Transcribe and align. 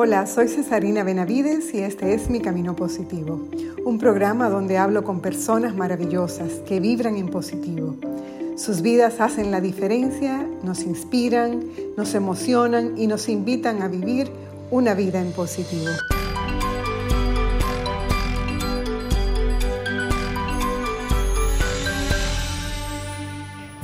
Hola, 0.00 0.28
soy 0.28 0.46
Cesarina 0.46 1.02
Benavides 1.02 1.74
y 1.74 1.78
este 1.78 2.14
es 2.14 2.30
Mi 2.30 2.38
Camino 2.38 2.76
Positivo, 2.76 3.48
un 3.84 3.98
programa 3.98 4.48
donde 4.48 4.78
hablo 4.78 5.02
con 5.02 5.18
personas 5.18 5.74
maravillosas 5.74 6.60
que 6.68 6.78
vibran 6.78 7.16
en 7.16 7.28
positivo. 7.28 7.96
Sus 8.56 8.80
vidas 8.80 9.20
hacen 9.20 9.50
la 9.50 9.60
diferencia, 9.60 10.46
nos 10.62 10.84
inspiran, 10.84 11.64
nos 11.96 12.14
emocionan 12.14 12.96
y 12.96 13.08
nos 13.08 13.28
invitan 13.28 13.82
a 13.82 13.88
vivir 13.88 14.30
una 14.70 14.94
vida 14.94 15.20
en 15.20 15.32
positivo. 15.32 15.90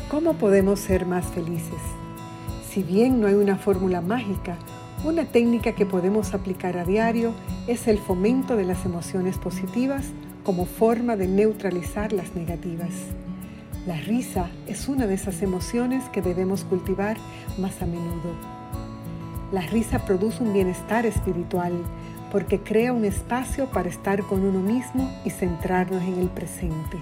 ¿Cómo 0.09 0.35
podemos 0.35 0.79
ser 0.79 1.07
más 1.07 1.27
felices? 1.27 1.83
Si 2.71 2.85
bien 2.85 3.21
no 3.21 3.27
hay 3.27 3.35
una 3.35 3.57
fórmula 3.57 4.01
mágica, 4.01 4.57
una 5.05 5.27
técnica 5.27 5.73
que 5.73 5.85
podemos 5.85 6.33
aplicar 6.33 6.79
a 6.79 6.85
diario 6.85 7.35
es 7.67 7.89
el 7.89 7.99
fomento 7.99 8.57
de 8.57 8.65
las 8.65 8.87
emociones 8.87 9.37
positivas 9.37 10.07
como 10.45 10.65
forma 10.65 11.15
de 11.17 11.29
neutralizar 11.29 12.15
las 12.15 12.35
negativas. 12.35 12.91
La 13.87 14.01
risa 14.01 14.49
es 14.67 14.89
una 14.89 15.07
de 15.07 15.13
esas 15.13 15.43
emociones 15.43 16.05
que 16.09 16.23
debemos 16.23 16.65
cultivar 16.65 17.19
más 17.59 17.83
a 17.83 17.87
menudo. 17.87 18.33
La 19.53 19.61
risa 19.61 19.99
produce 20.07 20.43
un 20.43 20.55
bienestar 20.55 21.05
espiritual 21.05 21.73
porque 22.33 22.61
crea 22.61 22.95
un 22.95 23.05
espacio 23.05 23.67
para 23.67 23.91
estar 23.91 24.23
con 24.23 24.43
uno 24.43 24.61
mismo 24.61 25.11
y 25.23 25.31
centrarnos 25.31 26.03
en 26.03 26.19
el 26.19 26.29
presente, 26.29 26.99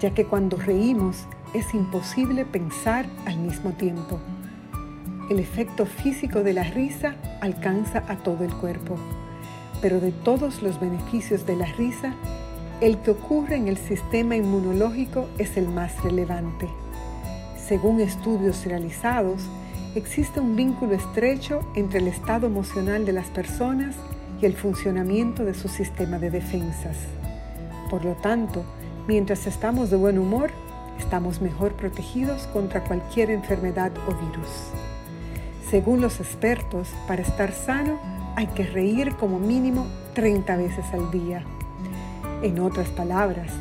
ya 0.00 0.10
que 0.10 0.26
cuando 0.26 0.56
reímos 0.56 1.26
es 1.54 1.74
imposible 1.74 2.44
pensar 2.44 3.06
al 3.24 3.38
mismo 3.38 3.70
tiempo 3.70 4.18
el 5.30 5.38
efecto 5.38 5.86
físico 5.86 6.42
de 6.42 6.52
la 6.52 6.64
risa 6.64 7.14
alcanza 7.40 8.02
a 8.08 8.16
todo 8.16 8.44
el 8.44 8.52
cuerpo. 8.52 8.96
Pero 9.80 10.00
de 10.00 10.10
todos 10.10 10.60
los 10.60 10.80
beneficios 10.80 11.46
de 11.46 11.54
la 11.54 11.66
risa, 11.66 12.14
el 12.80 12.98
que 12.98 13.12
ocurre 13.12 13.54
en 13.54 13.68
el 13.68 13.76
sistema 13.76 14.34
inmunológico 14.34 15.28
es 15.38 15.56
el 15.56 15.68
más 15.68 16.02
relevante. 16.02 16.68
Según 17.56 18.00
estudios 18.00 18.66
realizados, 18.66 19.42
existe 19.94 20.40
un 20.40 20.56
vínculo 20.56 20.94
estrecho 20.94 21.60
entre 21.76 22.00
el 22.00 22.08
estado 22.08 22.48
emocional 22.48 23.06
de 23.06 23.12
las 23.12 23.28
personas 23.28 23.94
y 24.42 24.46
el 24.46 24.54
funcionamiento 24.54 25.44
de 25.44 25.54
su 25.54 25.68
sistema 25.68 26.18
de 26.18 26.30
defensas. 26.30 26.96
Por 27.88 28.04
lo 28.04 28.14
tanto, 28.14 28.64
mientras 29.06 29.46
estamos 29.46 29.90
de 29.90 29.96
buen 29.96 30.18
humor, 30.18 30.50
estamos 30.98 31.40
mejor 31.40 31.74
protegidos 31.74 32.48
contra 32.48 32.82
cualquier 32.82 33.30
enfermedad 33.30 33.92
o 34.08 34.26
virus. 34.26 34.72
Según 35.70 36.00
los 36.00 36.18
expertos, 36.18 36.88
para 37.06 37.22
estar 37.22 37.52
sano 37.52 38.00
hay 38.34 38.48
que 38.48 38.64
reír 38.64 39.14
como 39.14 39.38
mínimo 39.38 39.86
30 40.14 40.56
veces 40.56 40.84
al 40.92 41.12
día. 41.12 41.44
En 42.42 42.58
otras 42.58 42.88
palabras, 42.88 43.52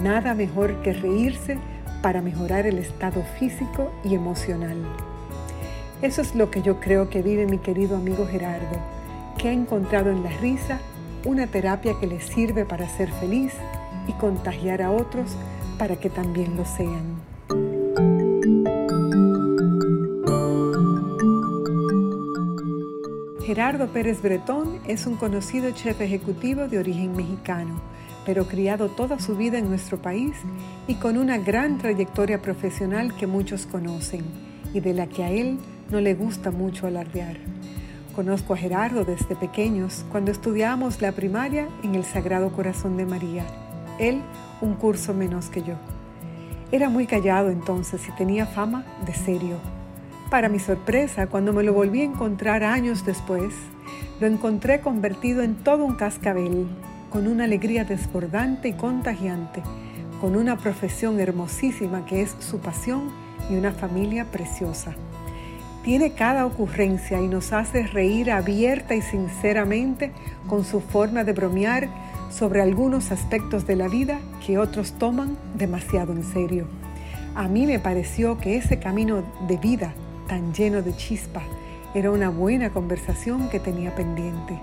nada 0.00 0.34
mejor 0.34 0.82
que 0.82 0.92
reírse 0.92 1.58
para 2.00 2.22
mejorar 2.22 2.66
el 2.66 2.78
estado 2.78 3.24
físico 3.40 3.90
y 4.04 4.14
emocional. 4.14 4.76
Eso 6.00 6.22
es 6.22 6.36
lo 6.36 6.48
que 6.48 6.62
yo 6.62 6.78
creo 6.78 7.10
que 7.10 7.22
vive 7.22 7.46
mi 7.46 7.58
querido 7.58 7.96
amigo 7.96 8.24
Gerardo, 8.30 8.78
que 9.36 9.48
ha 9.48 9.52
encontrado 9.52 10.10
en 10.10 10.22
la 10.22 10.30
risa 10.38 10.78
una 11.24 11.48
terapia 11.48 11.94
que 11.98 12.06
le 12.06 12.20
sirve 12.20 12.66
para 12.66 12.88
ser 12.88 13.10
feliz 13.10 13.52
y 14.06 14.12
contagiar 14.12 14.80
a 14.80 14.92
otros 14.92 15.36
para 15.76 15.96
que 15.96 16.08
también 16.08 16.56
lo 16.56 16.64
sean. 16.64 17.17
Gerardo 23.48 23.86
Pérez 23.88 24.20
Bretón 24.20 24.78
es 24.86 25.06
un 25.06 25.16
conocido 25.16 25.70
chef 25.70 26.02
ejecutivo 26.02 26.68
de 26.68 26.78
origen 26.78 27.16
mexicano, 27.16 27.80
pero 28.26 28.46
criado 28.46 28.90
toda 28.90 29.18
su 29.18 29.38
vida 29.38 29.56
en 29.56 29.70
nuestro 29.70 30.02
país 30.02 30.34
y 30.86 30.96
con 30.96 31.16
una 31.16 31.38
gran 31.38 31.78
trayectoria 31.78 32.42
profesional 32.42 33.16
que 33.16 33.26
muchos 33.26 33.64
conocen 33.64 34.26
y 34.74 34.80
de 34.80 34.92
la 34.92 35.06
que 35.06 35.24
a 35.24 35.30
él 35.30 35.58
no 35.90 36.02
le 36.02 36.14
gusta 36.14 36.50
mucho 36.50 36.86
alardear. 36.86 37.38
Conozco 38.14 38.52
a 38.52 38.58
Gerardo 38.58 39.06
desde 39.06 39.34
pequeños 39.34 40.04
cuando 40.12 40.30
estudiábamos 40.30 41.00
la 41.00 41.12
primaria 41.12 41.68
en 41.82 41.94
el 41.94 42.04
Sagrado 42.04 42.52
Corazón 42.52 42.98
de 42.98 43.06
María. 43.06 43.46
Él 43.98 44.20
un 44.60 44.74
curso 44.74 45.14
menos 45.14 45.48
que 45.48 45.62
yo. 45.62 45.76
Era 46.70 46.90
muy 46.90 47.06
callado 47.06 47.48
entonces 47.48 48.06
y 48.10 48.12
tenía 48.12 48.44
fama 48.44 48.84
de 49.06 49.14
serio, 49.14 49.56
para 50.28 50.48
mi 50.48 50.58
sorpresa, 50.58 51.26
cuando 51.26 51.52
me 51.52 51.62
lo 51.62 51.72
volví 51.72 52.02
a 52.02 52.04
encontrar 52.04 52.62
años 52.62 53.04
después, 53.04 53.54
lo 54.20 54.26
encontré 54.26 54.80
convertido 54.80 55.42
en 55.42 55.54
todo 55.56 55.84
un 55.84 55.94
cascabel, 55.94 56.66
con 57.10 57.26
una 57.26 57.44
alegría 57.44 57.84
desbordante 57.84 58.68
y 58.68 58.72
contagiante, 58.74 59.62
con 60.20 60.36
una 60.36 60.58
profesión 60.58 61.18
hermosísima 61.20 62.04
que 62.04 62.22
es 62.22 62.36
su 62.40 62.58
pasión 62.58 63.10
y 63.50 63.54
una 63.54 63.72
familia 63.72 64.26
preciosa. 64.26 64.94
Tiene 65.84 66.12
cada 66.12 66.44
ocurrencia 66.44 67.20
y 67.20 67.28
nos 67.28 67.52
hace 67.52 67.86
reír 67.86 68.30
abierta 68.30 68.94
y 68.94 69.00
sinceramente 69.00 70.12
con 70.46 70.64
su 70.64 70.80
forma 70.80 71.24
de 71.24 71.32
bromear 71.32 71.88
sobre 72.30 72.60
algunos 72.60 73.10
aspectos 73.10 73.66
de 73.66 73.76
la 73.76 73.88
vida 73.88 74.18
que 74.46 74.58
otros 74.58 74.92
toman 74.92 75.38
demasiado 75.54 76.12
en 76.12 76.24
serio. 76.24 76.66
A 77.34 77.48
mí 77.48 77.66
me 77.66 77.78
pareció 77.78 78.36
que 78.38 78.56
ese 78.56 78.78
camino 78.78 79.22
de 79.46 79.56
vida 79.56 79.94
tan 80.28 80.52
lleno 80.54 80.82
de 80.82 80.94
chispa. 80.94 81.42
Era 81.94 82.10
una 82.10 82.28
buena 82.28 82.70
conversación 82.70 83.48
que 83.48 83.58
tenía 83.58 83.94
pendiente. 83.96 84.60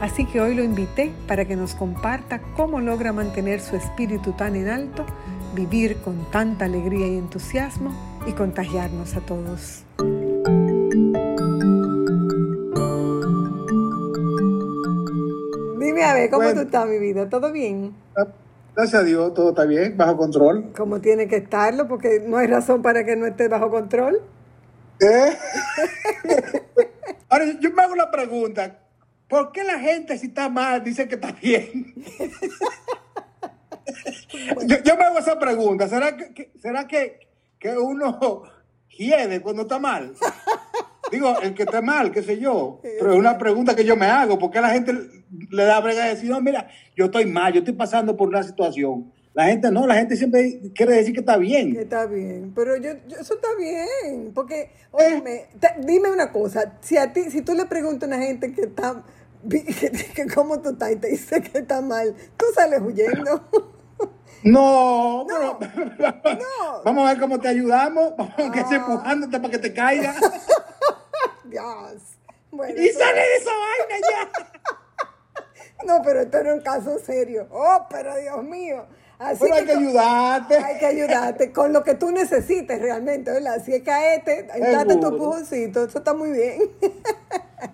Así 0.00 0.24
que 0.24 0.40
hoy 0.40 0.54
lo 0.54 0.62
invité 0.64 1.12
para 1.28 1.44
que 1.44 1.56
nos 1.56 1.74
comparta 1.74 2.40
cómo 2.56 2.80
logra 2.80 3.12
mantener 3.12 3.60
su 3.60 3.76
espíritu 3.76 4.32
tan 4.32 4.56
en 4.56 4.68
alto, 4.68 5.04
vivir 5.54 5.98
con 5.98 6.30
tanta 6.30 6.64
alegría 6.64 7.06
y 7.06 7.18
entusiasmo 7.18 7.92
y 8.26 8.32
contagiarnos 8.32 9.14
a 9.16 9.20
todos. 9.20 9.84
Dime 15.78 16.04
a 16.04 16.14
ver, 16.14 16.30
¿cómo 16.30 16.50
tú 16.54 16.60
estás, 16.60 16.88
mi 16.88 16.98
vida? 16.98 17.28
¿Todo 17.28 17.52
bien? 17.52 17.92
Gracias 18.74 19.02
a 19.02 19.04
Dios, 19.04 19.34
todo 19.34 19.50
está 19.50 19.66
bien, 19.66 19.98
bajo 19.98 20.16
control. 20.16 20.72
Como 20.74 21.00
tiene 21.00 21.28
que 21.28 21.36
estarlo, 21.36 21.88
porque 21.88 22.22
no 22.24 22.38
hay 22.38 22.46
razón 22.46 22.80
para 22.80 23.04
que 23.04 23.16
no 23.16 23.26
esté 23.26 23.48
bajo 23.48 23.68
control. 23.70 24.22
¿Eh? 25.00 25.38
Ahora, 27.28 27.58
yo 27.58 27.70
me 27.72 27.82
hago 27.82 27.94
la 27.94 28.10
pregunta, 28.10 28.78
¿por 29.28 29.52
qué 29.52 29.64
la 29.64 29.78
gente 29.78 30.18
si 30.18 30.26
está 30.26 30.48
mal 30.48 30.82
dice 30.84 31.08
que 31.08 31.14
está 31.14 31.32
bien? 31.32 31.94
yo, 34.84 34.96
me 34.96 35.04
hago 35.04 35.18
esa 35.18 35.38
pregunta, 35.38 35.88
¿será 35.88 36.16
que, 36.16 36.50
será 36.58 36.86
que, 36.86 37.28
que 37.58 37.76
uno 37.78 38.42
hiede 38.88 39.40
cuando 39.40 39.62
está 39.62 39.78
mal? 39.78 40.14
Digo, 41.10 41.40
el 41.40 41.54
que 41.54 41.62
está 41.64 41.80
mal, 41.80 42.12
qué 42.12 42.22
sé 42.22 42.38
yo, 42.38 42.80
pero 42.82 43.12
es 43.12 43.18
una 43.18 43.38
pregunta 43.38 43.74
que 43.74 43.84
yo 43.84 43.96
me 43.96 44.06
hago, 44.06 44.38
¿por 44.38 44.50
qué 44.50 44.60
la 44.60 44.70
gente 44.70 44.94
le 45.50 45.64
da 45.64 45.80
brega 45.80 46.04
de 46.04 46.10
decir, 46.10 46.30
no, 46.30 46.40
mira, 46.40 46.68
yo 46.94 47.06
estoy 47.06 47.26
mal, 47.26 47.52
yo 47.52 47.60
estoy 47.60 47.74
pasando 47.74 48.16
por 48.16 48.28
una 48.28 48.42
situación? 48.42 49.12
La 49.32 49.46
gente 49.46 49.70
no, 49.70 49.86
la 49.86 49.94
gente 49.94 50.16
siempre 50.16 50.60
quiere 50.74 50.96
decir 50.96 51.14
que 51.14 51.20
está 51.20 51.36
bien. 51.36 51.72
Que 51.72 51.82
está 51.82 52.06
bien, 52.06 52.52
pero 52.54 52.76
yo, 52.76 52.90
eso 53.18 53.34
está 53.34 53.48
bien, 53.56 54.32
porque, 54.34 54.70
óyeme, 54.90 55.46
dime 55.78 56.10
una 56.10 56.32
cosa, 56.32 56.78
si 56.80 56.96
a 56.96 57.12
ti, 57.12 57.30
si 57.30 57.42
tú 57.42 57.54
le 57.54 57.66
preguntas 57.66 58.10
a 58.10 58.14
una 58.14 58.24
gente 58.24 58.52
que 58.52 58.62
está, 58.62 59.04
que, 59.48 60.26
cómo 60.34 60.60
tú 60.60 60.70
estás 60.70 60.90
y 60.92 60.96
te 60.96 61.08
dice 61.08 61.40
que 61.42 61.58
está 61.58 61.80
mal, 61.80 62.14
tú 62.36 62.46
sales 62.54 62.80
huyendo. 62.80 63.48
No, 64.42 65.24
no, 65.28 65.58
no. 65.58 65.58
vamos 66.82 67.04
a 67.06 67.12
ver 67.12 67.20
cómo 67.20 67.38
te 67.38 67.48
ayudamos, 67.48 68.16
vamos 68.16 68.32
a 68.38 68.50
que 68.50 68.60
ah. 68.60 68.68
empujándote 68.70 69.38
para 69.38 69.50
que 69.50 69.58
te 69.58 69.74
caiga. 69.74 70.14
Dios. 71.44 72.16
y 72.52 72.88
sale 72.88 73.20
de 73.20 73.36
esa 73.36 73.50
vaina 73.50 74.08
ya. 74.10 74.30
No, 75.86 76.00
pero 76.02 76.20
esto 76.20 76.38
era 76.38 76.54
un 76.54 76.62
caso 76.62 76.98
serio. 76.98 77.48
Oh, 77.50 77.86
pero 77.90 78.16
Dios 78.16 78.42
mío. 78.42 78.86
Así 79.20 79.40
Pero 79.42 79.54
hay 79.54 79.66
que, 79.66 79.72
ayudarte. 79.72 80.56
Hay 80.56 80.78
que 80.78 80.86
ayudarte 80.86 81.52
con 81.52 81.74
lo 81.74 81.84
que 81.84 81.94
tú 81.94 82.10
necesites 82.10 82.80
realmente, 82.80 83.30
¿verdad? 83.30 83.62
Si 83.62 83.74
es 83.74 83.82
caete, 83.82 84.48
date 84.58 84.96
tu 84.96 85.14
pujoncito, 85.14 85.84
eso 85.84 85.98
está 85.98 86.14
muy 86.14 86.32
bien. 86.32 86.70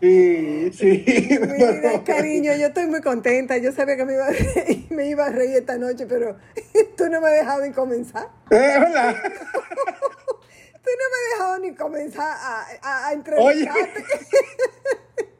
Sí, 0.00 0.72
sí. 0.72 1.04
Mira, 1.40 2.02
cariño, 2.04 2.52
yo 2.56 2.66
estoy 2.66 2.86
muy 2.86 3.00
contenta. 3.00 3.56
Yo 3.56 3.70
sabía 3.70 3.96
que 3.96 4.04
me 4.04 4.14
iba, 4.14 4.26
a 4.26 4.30
reír, 4.30 4.86
me 4.90 5.08
iba 5.08 5.26
a 5.26 5.30
reír 5.30 5.58
esta 5.58 5.78
noche, 5.78 6.06
pero 6.06 6.36
tú 6.96 7.08
no 7.08 7.20
me 7.20 7.28
has 7.28 7.34
dejado 7.34 7.62
ni 7.64 7.70
comenzar. 7.70 8.28
Es 8.50 8.80
verdad. 8.80 9.14
Tú 9.22 10.90
no 10.90 11.04
me 11.08 11.16
has 11.16 11.38
dejado 11.38 11.58
ni 11.60 11.74
comenzar 11.76 12.36
a, 12.36 12.66
a, 12.82 13.06
a 13.06 13.12
entrevistarte. 13.12 14.04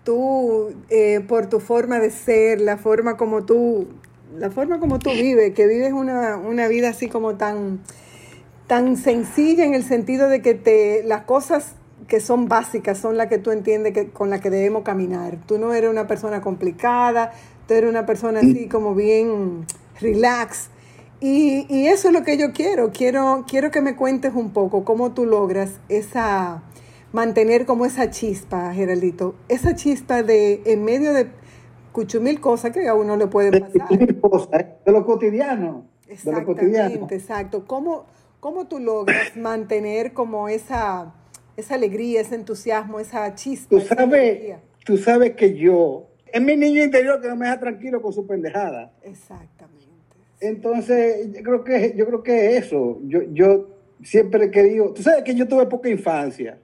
Tú, 0.05 0.73
eh, 0.91 1.19
por 1.27 1.49
tu 1.49 1.59
forma 1.59 1.99
de 1.99 2.13
ser, 2.13 2.61
la 2.61 2.77
forma 2.77 3.17
como 3.17 3.45
tú 3.45 3.89
la 4.35 4.51
forma 4.51 4.79
como 4.81 4.99
tú 4.99 5.11
vives, 5.11 5.55
que 5.55 5.67
vives 5.67 5.93
una, 5.93 6.37
una 6.37 6.69
vida 6.69 6.91
así 6.91 7.09
como 7.09 7.37
tan, 7.37 7.81
tan 8.67 8.97
sencilla 8.97 9.65
en 9.65 9.75
el 9.75 9.85
sentido 9.85 10.29
de 10.29 10.43
que 10.43 10.55
te, 10.55 11.03
las 11.05 11.23
cosas 11.23 11.75
que 12.09 12.21
son 12.21 12.49
básicas, 12.49 12.99
son 12.99 13.17
las 13.17 13.29
que 13.29 13.39
tú 13.39 13.51
entiendes 13.51 13.93
que, 13.93 14.09
con 14.11 14.31
las 14.31 14.41
que 14.41 14.51
debemos 14.51 14.83
caminar. 14.83 15.39
Tú 15.47 15.59
no 15.59 15.75
eres 15.75 15.91
una 15.91 16.07
persona 16.07 16.41
complicada, 16.41 17.33
tú 17.67 17.75
eres 17.75 17.89
una 17.89 18.07
persona 18.07 18.41
así 18.41 18.69
como 18.69 18.95
bien 18.95 19.67
relax. 20.01 20.69
Y, 21.21 21.67
y 21.69 21.87
eso 21.89 22.09
es 22.09 22.15
lo 22.15 22.23
que 22.23 22.37
yo 22.37 22.53
quiero. 22.53 22.93
Quiero, 22.93 23.45
quiero 23.49 23.71
que 23.71 23.81
me 23.81 23.97
cuentes 23.97 24.33
un 24.35 24.51
poco 24.53 24.85
cómo 24.85 25.13
tú 25.13 25.25
logras 25.25 25.81
esa 25.89 26.63
mantener 27.13 27.65
como 27.65 27.87
esa 27.87 28.11
chispa, 28.11 28.75
Geraldito, 28.75 29.35
esa 29.49 29.75
chispa 29.75 30.23
de 30.23 30.61
en 30.67 30.85
medio 30.85 31.15
de 31.15 31.29
mil 32.21 32.41
cosas 32.41 32.73
que 32.73 32.87
a 32.89 32.95
uno 32.95 33.17
le 33.17 33.27
pueden 33.27 33.61
pasar. 34.21 34.79
De 34.85 34.93
lo 34.93 35.05
cotidiano. 35.05 35.87
Exactamente, 36.09 37.15
exacto. 37.15 37.65
¿Cómo, 37.67 38.07
¿Cómo 38.41 38.67
tú 38.67 38.79
logras 38.79 39.37
mantener 39.37 40.13
como 40.13 40.49
esa, 40.49 41.15
esa 41.57 41.75
alegría, 41.75 42.21
ese 42.21 42.37
entusiasmo, 42.37 43.01
esa 43.01 43.35
chispa? 43.35 43.69
Tú 43.69 43.81
sabes, 43.81 44.57
tú 44.85 44.97
sabes 44.97 45.35
que 45.35 45.55
yo, 45.55 46.07
es 46.33 46.41
mi 46.41 46.57
niño 46.57 46.85
interior 46.85 47.21
que 47.21 47.29
no 47.29 47.37
me 47.37 47.47
deja 47.47 47.61
tranquilo 47.61 48.01
con 48.01 48.13
su 48.13 48.27
pendejada. 48.27 48.93
Exactamente. 49.03 49.87
Entonces, 50.41 51.33
yo 51.33 51.43
creo 51.43 51.65
que, 51.65 51.95
yo 51.97 52.07
creo 52.07 52.23
que 52.23 52.57
eso. 52.57 53.01
Yo, 53.05 53.23
yo 53.33 53.69
siempre 54.03 54.45
he 54.45 54.51
querido, 54.51 54.93
tú 54.93 55.03
sabes 55.03 55.23
que 55.25 55.35
yo 55.35 55.49
tuve 55.49 55.67
poca 55.67 55.89
infancia 55.89 56.59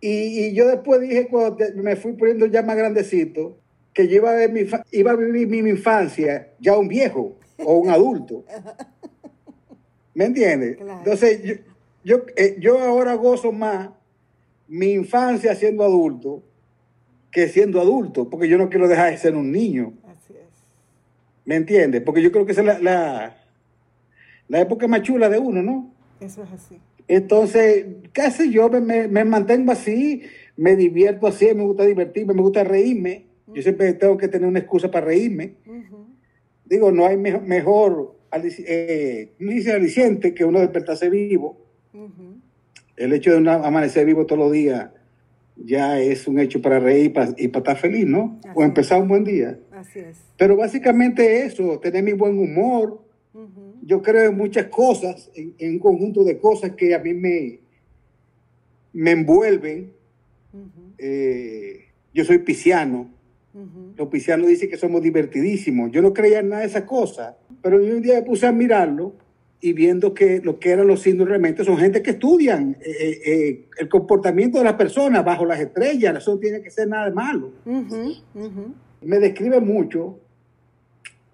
y, 0.00 0.52
yo 0.54 0.68
después 0.68 1.00
dije, 1.00 1.28
cuando 1.28 1.58
me 1.76 1.96
fui 1.96 2.12
poniendo 2.12 2.46
ya 2.46 2.62
más 2.62 2.76
grandecito, 2.76 3.58
que 4.00 4.08
yo 4.08 4.16
iba 4.16 4.44
a, 4.44 4.48
mi, 4.48 4.62
iba 4.92 5.10
a 5.10 5.16
vivir 5.16 5.46
mi, 5.46 5.58
infancia 5.58 6.52
ya 6.58 6.76
un 6.76 6.88
viejo 6.88 7.36
o 7.58 7.76
un 7.78 7.90
adulto. 7.90 8.44
¿Me 10.14 10.24
entiendes? 10.24 10.78
Entonces, 10.80 11.42
yo, 11.42 11.54
yo, 12.02 12.24
eh, 12.36 12.56
yo 12.58 12.78
ahora 12.80 13.14
gozo 13.14 13.52
más 13.52 13.90
mi 14.68 14.92
infancia 14.92 15.54
siendo 15.54 15.84
adulto 15.84 16.42
que 17.30 17.48
siendo 17.48 17.80
adulto, 17.80 18.28
porque 18.28 18.48
yo 18.48 18.58
no 18.58 18.68
quiero 18.70 18.88
dejar 18.88 19.10
de 19.10 19.18
ser 19.18 19.36
un 19.36 19.52
niño. 19.52 19.92
Así 20.04 20.32
es. 20.32 20.48
¿Me 21.44 21.56
entiendes? 21.56 22.02
Porque 22.02 22.22
yo 22.22 22.32
creo 22.32 22.44
que 22.44 22.52
esa 22.52 22.62
es 22.62 22.66
la, 22.66 22.78
la, 22.78 23.36
la 24.48 24.60
época 24.60 24.88
más 24.88 25.02
chula 25.02 25.28
de 25.28 25.38
uno, 25.38 25.62
¿no? 25.62 25.92
Eso 26.20 26.42
es 26.42 26.52
así. 26.52 26.80
Entonces, 27.06 27.86
casi 28.12 28.50
yo 28.50 28.68
me, 28.68 29.08
me, 29.08 29.24
mantengo 29.24 29.72
así, 29.72 30.22
me 30.56 30.74
divierto 30.74 31.26
así, 31.26 31.52
me 31.54 31.64
gusta 31.64 31.84
divertirme, 31.84 32.34
me 32.34 32.42
gusta 32.42 32.64
reírme. 32.64 33.29
Yo 33.54 33.62
siempre 33.62 33.92
tengo 33.94 34.16
que 34.16 34.28
tener 34.28 34.48
una 34.48 34.58
excusa 34.58 34.90
para 34.90 35.06
reírme. 35.06 35.54
Digo, 36.64 36.92
no 36.92 37.06
hay 37.06 37.16
mejor, 37.16 38.16
eh, 38.32 39.32
aliciente 39.38 40.34
que 40.34 40.44
uno 40.44 40.60
despertarse 40.60 41.10
vivo. 41.10 41.58
El 42.96 43.12
hecho 43.12 43.38
de 43.38 43.50
amanecer 43.50 44.06
vivo 44.06 44.26
todos 44.26 44.38
los 44.38 44.52
días 44.52 44.90
ya 45.64 46.00
es 46.00 46.26
un 46.26 46.38
hecho 46.38 46.62
para 46.62 46.78
reír 46.78 47.06
y 47.06 47.08
para, 47.10 47.30
estar 47.36 47.76
feliz, 47.76 48.06
¿no? 48.06 48.40
o 48.54 48.62
empezar 48.62 49.02
un 49.02 49.08
buen 49.08 49.24
día. 49.24 49.58
Así 49.72 49.98
es. 49.98 50.18
Pero 50.36 50.56
básicamente 50.56 51.44
eso, 51.44 51.78
tener 51.80 52.02
mi 52.02 52.12
buen 52.12 52.38
humor, 52.38 53.02
yo 53.82 54.02
creo 54.02 54.30
en 54.30 54.36
muchas 54.36 54.66
cosas, 54.66 55.30
en, 55.34 55.54
un 55.72 55.78
conjunto 55.78 56.24
de 56.24 56.38
cosas 56.38 56.72
que 56.72 56.94
a 56.94 56.98
mí 56.98 57.14
me, 57.14 57.60
me 58.92 59.12
envuelven. 59.12 59.92
Eh, 60.98 61.86
yo 62.12 62.24
soy 62.24 62.38
pisciano. 62.38 63.10
Los 63.96 64.08
piscianos 64.08 64.46
dicen 64.46 64.70
que 64.70 64.76
somos 64.76 65.02
divertidísimos. 65.02 65.90
Yo 65.90 66.02
no 66.02 66.12
creía 66.14 66.38
en 66.38 66.50
nada 66.50 66.62
de 66.62 66.68
esas 66.68 66.84
cosas, 66.84 67.34
pero 67.62 67.78
un 67.78 68.00
día 68.00 68.14
me 68.14 68.22
puse 68.22 68.46
a 68.46 68.52
mirarlo 68.52 69.14
y 69.60 69.72
viendo 69.72 70.14
que 70.14 70.40
lo 70.40 70.58
que 70.58 70.70
eran 70.70 70.86
los 70.86 71.02
signos 71.02 71.28
realmente 71.28 71.64
son 71.64 71.76
gente 71.76 72.02
que 72.02 72.12
estudian 72.12 72.76
eh, 72.80 73.20
eh, 73.26 73.66
el 73.78 73.88
comportamiento 73.88 74.58
de 74.58 74.64
las 74.64 74.74
personas 74.74 75.24
bajo 75.24 75.44
las 75.44 75.60
estrellas. 75.60 76.16
Eso 76.16 76.34
no 76.34 76.38
tiene 76.38 76.62
que 76.62 76.70
ser 76.70 76.88
nada 76.88 77.06
de 77.06 77.12
malo. 77.12 77.52
Me 79.02 79.18
describe 79.18 79.60
mucho 79.60 80.18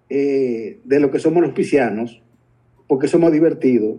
eh, 0.09 0.81
de 0.85 1.01
lo 1.01 1.11
que 1.11 1.19
somos 1.19 1.43
los 1.43 1.53
piscianos, 1.53 2.23
porque 2.89 3.09
somos 3.09 3.31
divertidos. 3.31 3.99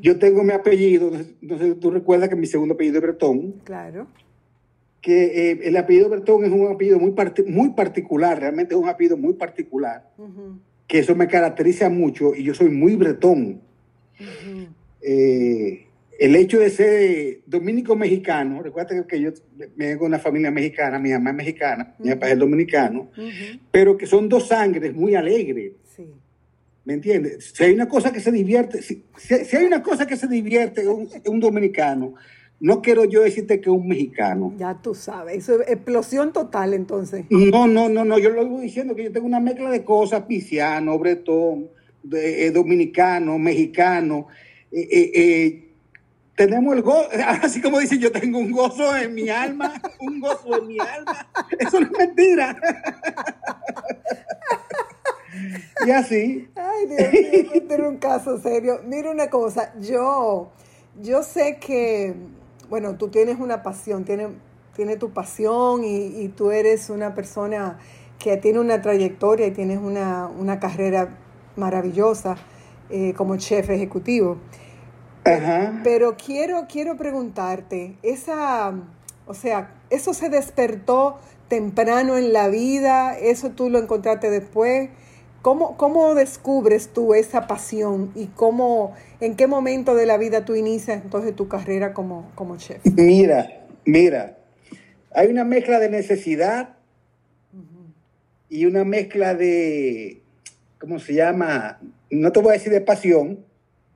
Yo 0.00 0.18
tengo 0.18 0.42
mi 0.42 0.52
apellido, 0.52 1.12
entonces 1.40 1.78
tú 1.78 1.92
recuerdas 1.92 2.28
que 2.28 2.34
mi 2.34 2.46
segundo 2.46 2.74
apellido 2.74 2.96
es 2.96 3.02
Bretón. 3.02 3.54
Claro. 3.62 4.08
Que 5.02 5.50
eh, 5.50 5.60
el 5.64 5.76
apellido 5.76 6.08
Bretón 6.08 6.44
es 6.44 6.50
un 6.50 6.72
apellido 6.72 6.98
muy, 6.98 7.12
muy 7.48 7.70
particular, 7.70 8.40
realmente 8.40 8.74
es 8.74 8.80
un 8.80 8.88
apellido 8.88 9.18
muy 9.18 9.34
particular, 9.34 10.08
que 10.86 11.00
eso 11.00 11.14
me 11.14 11.26
caracteriza 11.26 11.90
mucho 11.90 12.34
y 12.34 12.44
yo 12.44 12.54
soy 12.54 12.70
muy 12.70 12.94
bretón. 12.94 13.60
eh, 15.02 15.86
el 16.22 16.36
hecho 16.36 16.60
de 16.60 16.70
ser 16.70 17.40
dominico 17.46 17.96
mexicano, 17.96 18.62
recuerda 18.62 19.04
que 19.06 19.20
yo 19.20 19.32
me 19.74 19.88
vengo 19.88 20.04
de 20.04 20.08
una 20.08 20.18
familia 20.20 20.52
mexicana, 20.52 21.00
mi 21.00 21.10
mamá 21.10 21.30
es 21.30 21.36
mexicana, 21.36 21.96
mi 21.98 22.10
papá 22.10 22.30
es 22.30 22.38
dominicano, 22.38 23.10
pero 23.72 23.96
que 23.96 24.06
son 24.06 24.28
dos 24.28 24.46
sangres 24.46 24.94
muy 24.94 25.16
alegres. 25.16 25.72
¿Me 26.84 26.94
entiendes? 26.94 27.52
Si 27.54 27.64
hay 27.64 27.72
una 27.72 27.88
cosa 27.88 28.12
que 28.12 28.20
se 28.20 28.30
divierte, 28.30 28.82
si, 28.82 29.04
hay 29.56 29.64
una 29.64 29.82
cosa 29.82 30.06
que 30.06 30.16
se 30.16 30.28
divierte 30.28 30.86
un, 30.86 31.08
un 31.26 31.40
dominicano, 31.40 32.14
no 32.62 32.80
quiero 32.80 33.04
yo 33.04 33.22
decirte 33.22 33.60
que 33.60 33.70
un 33.70 33.88
mexicano. 33.88 34.54
Ya 34.56 34.80
tú 34.80 34.94
sabes, 34.94 35.38
eso 35.38 35.60
es 35.60 35.68
explosión 35.68 36.32
total 36.32 36.74
entonces. 36.74 37.24
No, 37.28 37.66
no, 37.66 37.88
no, 37.88 38.04
no, 38.04 38.20
yo 38.20 38.30
lo 38.30 38.44
digo 38.44 38.60
diciendo 38.60 38.94
que 38.94 39.02
yo 39.02 39.12
tengo 39.12 39.26
una 39.26 39.40
mezcla 39.40 39.68
de 39.68 39.84
cosas, 39.84 40.22
pisciano, 40.22 40.96
bretón, 40.96 41.70
eh, 42.12 42.52
dominicano, 42.54 43.36
mexicano. 43.36 44.28
Eh, 44.70 45.10
eh, 45.12 45.68
tenemos 46.36 46.76
el 46.76 46.82
gozo, 46.82 47.08
así 47.42 47.60
como 47.60 47.80
dice, 47.80 47.98
yo 47.98 48.12
tengo 48.12 48.38
un 48.38 48.52
gozo 48.52 48.96
en 48.96 49.12
mi 49.12 49.28
alma, 49.28 49.74
un 49.98 50.20
gozo 50.20 50.58
en 50.58 50.68
mi 50.68 50.78
alma. 50.78 51.28
Eso 51.58 51.80
no 51.80 51.86
es 51.86 51.98
mentira. 51.98 52.56
y 55.84 55.90
así. 55.90 56.48
Ay, 56.54 56.86
Dios 56.86 57.12
mío, 57.12 57.62
tener 57.66 57.88
un 57.88 57.96
caso 57.96 58.38
serio. 58.38 58.82
Mira 58.86 59.10
una 59.10 59.28
cosa, 59.30 59.74
yo, 59.80 60.52
yo 61.00 61.24
sé 61.24 61.56
que, 61.56 62.14
bueno, 62.72 62.94
tú 62.94 63.08
tienes 63.08 63.38
una 63.38 63.62
pasión, 63.62 64.06
tienes, 64.06 64.28
tiene 64.74 64.96
tu 64.96 65.10
pasión 65.10 65.84
y, 65.84 66.28
tú 66.28 66.52
eres 66.52 66.88
una 66.88 67.14
persona 67.14 67.78
que 68.18 68.38
tiene 68.38 68.60
una 68.60 68.80
trayectoria 68.80 69.46
y 69.46 69.50
tienes 69.50 69.78
una, 69.78 70.58
carrera 70.58 71.10
maravillosa 71.54 72.38
eh, 72.88 73.12
como 73.12 73.36
chef 73.36 73.68
ejecutivo. 73.68 74.38
Pero 75.84 76.16
quiero, 76.16 76.64
quiero 76.66 76.96
preguntarte, 76.96 77.98
esa, 78.02 78.72
o 79.26 79.34
sea, 79.34 79.74
eso 79.90 80.14
se 80.14 80.30
despertó 80.30 81.18
temprano 81.48 82.16
en 82.16 82.32
la 82.32 82.48
vida, 82.48 83.18
eso 83.18 83.50
tú 83.50 83.68
lo 83.68 83.80
encontraste 83.80 84.30
después. 84.30 84.88
¿Cómo, 85.42 85.76
cómo 85.76 86.14
descubres 86.14 86.88
tú 86.88 87.14
esa 87.14 87.48
pasión 87.48 88.12
y 88.14 88.26
cómo, 88.26 88.94
en 89.20 89.34
qué 89.34 89.48
momento 89.48 89.96
de 89.96 90.06
la 90.06 90.16
vida 90.16 90.44
tú 90.44 90.54
inicias 90.54 91.02
entonces 91.02 91.34
tu 91.34 91.48
carrera 91.48 91.92
como, 91.92 92.30
como 92.36 92.56
chef? 92.58 92.80
Mira, 92.96 93.66
mira, 93.84 94.38
hay 95.12 95.26
una 95.26 95.44
mezcla 95.44 95.80
de 95.80 95.90
necesidad 95.90 96.76
y 98.48 98.66
una 98.66 98.84
mezcla 98.84 99.34
de, 99.34 100.22
¿cómo 100.78 101.00
se 101.00 101.14
llama? 101.14 101.80
No 102.10 102.30
te 102.30 102.40
voy 102.40 102.50
a 102.50 102.52
decir 102.52 102.72
de 102.72 102.80
pasión, 102.80 103.44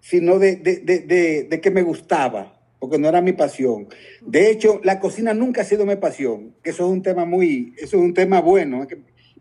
sino 0.00 0.41
de, 0.41 0.57
de, 0.57 1.61
que 1.61 1.71
me 1.71 1.83
gustaba, 1.83 2.59
porque 2.81 2.99
no 2.99 3.09
era 3.09 3.21
mi 3.21 3.35
pasión. 3.35 3.87
De 4.21 4.50
hecho, 4.50 4.81
la 4.83 4.99
cocina 4.99 5.33
nunca 5.33 5.61
ha 5.61 5.65
sido 5.65 5.87
mi 5.87 5.97
pasión, 5.97 6.55
que 6.62 6.71
eso 6.71 6.87
es 6.87 6.91
un 6.91 7.03
tema 7.03 7.25
muy, 7.25 7.75
eso 7.76 7.99
es 7.99 8.03
un 8.03 8.15
tema 8.15 8.41
bueno, 8.41 8.87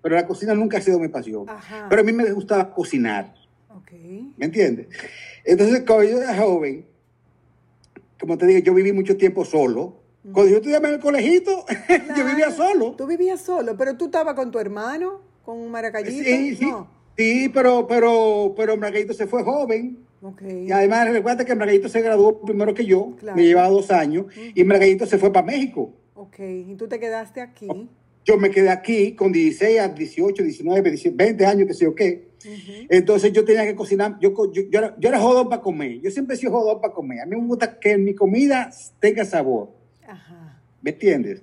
pero 0.05 0.17
la 0.17 0.27
cocina 0.27 0.53
nunca 0.53 0.77
ha 0.77 0.81
sido 0.81 0.99
mi 0.99 1.07
pasión. 1.07 1.47
Pero 1.89 2.01
a 2.01 2.05
mí 2.05 2.13
me 2.13 2.31
gustaba 2.31 2.71
cocinar. 2.71 3.33
¿Me 4.37 4.45
entiendes? 4.45 4.85
Entonces, 5.43 5.81
cuando 5.83 6.03
yo 6.03 6.21
era 6.21 6.37
joven, 6.37 6.85
como 8.19 8.37
te 8.37 8.45
digo, 8.45 8.59
yo 8.59 8.75
viví 8.75 8.91
mucho 8.91 9.17
tiempo 9.17 9.43
solo. 9.43 9.95
Cuando 10.31 10.51
yo 10.51 10.57
estudiaba 10.57 10.89
en 10.89 10.93
el 10.93 10.99
colegito, 10.99 11.65
yo 12.15 12.23
vivía 12.23 12.51
solo. 12.51 12.91
Tú 12.91 13.07
vivías 13.07 13.41
solo, 13.41 13.75
pero 13.75 13.97
tú 13.97 14.05
estabas 14.05 14.35
con 14.35 14.51
tu 14.51 14.59
hermano, 14.59 15.21
con 15.43 15.57
un 15.57 15.71
maracayito. 15.71 16.23
Sí, 16.23 16.55
sí. 16.55 16.71
Sí, 17.17 17.49
pero, 17.51 17.87
pero, 17.87 18.53
pero 18.55 18.77
Margarito 18.77 19.15
se 19.15 19.25
fue 19.25 19.41
joven. 19.41 20.05
Y 20.43 20.71
además, 20.71 21.09
recuerda 21.09 21.45
que 21.45 21.55
Margarito 21.55 21.89
se 21.89 22.01
graduó 22.01 22.41
primero 22.41 22.75
que 22.75 22.85
yo, 22.85 23.15
me 23.35 23.43
llevaba 23.43 23.69
dos 23.69 23.89
años, 23.89 24.27
y 24.53 24.63
Margarito 24.65 25.07
se 25.07 25.17
fue 25.17 25.33
para 25.33 25.47
México. 25.47 25.93
Ok, 26.13 26.37
¿y 26.41 26.75
tú 26.75 26.87
te 26.87 26.99
quedaste 26.99 27.41
aquí? 27.41 27.67
Yo 28.25 28.37
me 28.37 28.49
quedé 28.49 28.69
aquí 28.69 29.13
con 29.13 29.31
16 29.31 29.79
a 29.79 29.87
18, 29.87 30.43
19, 30.43 30.95
20 31.13 31.45
años, 31.45 31.67
que 31.67 31.73
sé 31.75 31.85
yo 31.85 31.93
qué. 31.93 32.29
Entonces 32.89 33.31
yo 33.31 33.45
tenía 33.45 33.65
que 33.65 33.75
cocinar, 33.75 34.17
yo, 34.19 34.33
yo, 34.51 34.63
era, 34.71 34.95
yo 34.99 35.09
era 35.09 35.19
jodón 35.19 35.49
para 35.49 35.61
comer, 35.61 35.99
yo 36.01 36.11
siempre 36.11 36.35
he 36.35 36.39
sido 36.39 36.51
jodón 36.51 36.81
para 36.81 36.93
comer. 36.93 37.21
A 37.21 37.25
mí 37.25 37.35
me 37.35 37.45
gusta 37.45 37.79
que 37.79 37.97
mi 37.97 38.13
comida 38.13 38.71
tenga 38.99 39.25
sabor. 39.25 39.69
Ajá. 40.07 40.61
¿Me 40.81 40.91
entiendes? 40.91 41.41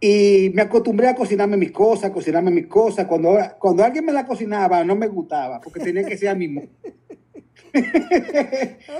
Y 0.00 0.50
me 0.54 0.62
acostumbré 0.62 1.08
a 1.08 1.14
cocinarme 1.14 1.56
mis 1.56 1.72
cosas, 1.72 2.10
cocinarme 2.10 2.50
mis 2.50 2.66
cosas. 2.66 3.06
Cuando, 3.06 3.36
cuando 3.58 3.84
alguien 3.84 4.04
me 4.04 4.12
la 4.12 4.24
cocinaba, 4.26 4.82
no 4.82 4.96
me 4.96 5.08
gustaba, 5.08 5.60
porque 5.60 5.80
tenía 5.80 6.04
que 6.04 6.16
ser 6.16 6.30
a 6.30 6.34
mi 6.34 6.48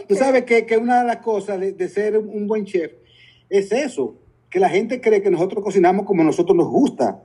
Tú 0.08 0.14
sabes 0.14 0.44
que, 0.44 0.66
que, 0.66 0.76
una 0.76 1.00
de 1.00 1.06
las 1.06 1.16
cosas 1.18 1.58
de, 1.58 1.72
de 1.72 1.88
ser 1.88 2.18
un 2.18 2.46
buen 2.46 2.64
chef 2.64 2.92
es 3.48 3.72
eso, 3.72 4.16
que 4.50 4.58
la 4.58 4.68
gente 4.68 5.00
cree 5.00 5.22
que 5.22 5.30
nosotros 5.30 5.62
cocinamos 5.62 6.04
como 6.04 6.24
nosotros 6.24 6.56
nos 6.56 6.68
gusta. 6.68 7.22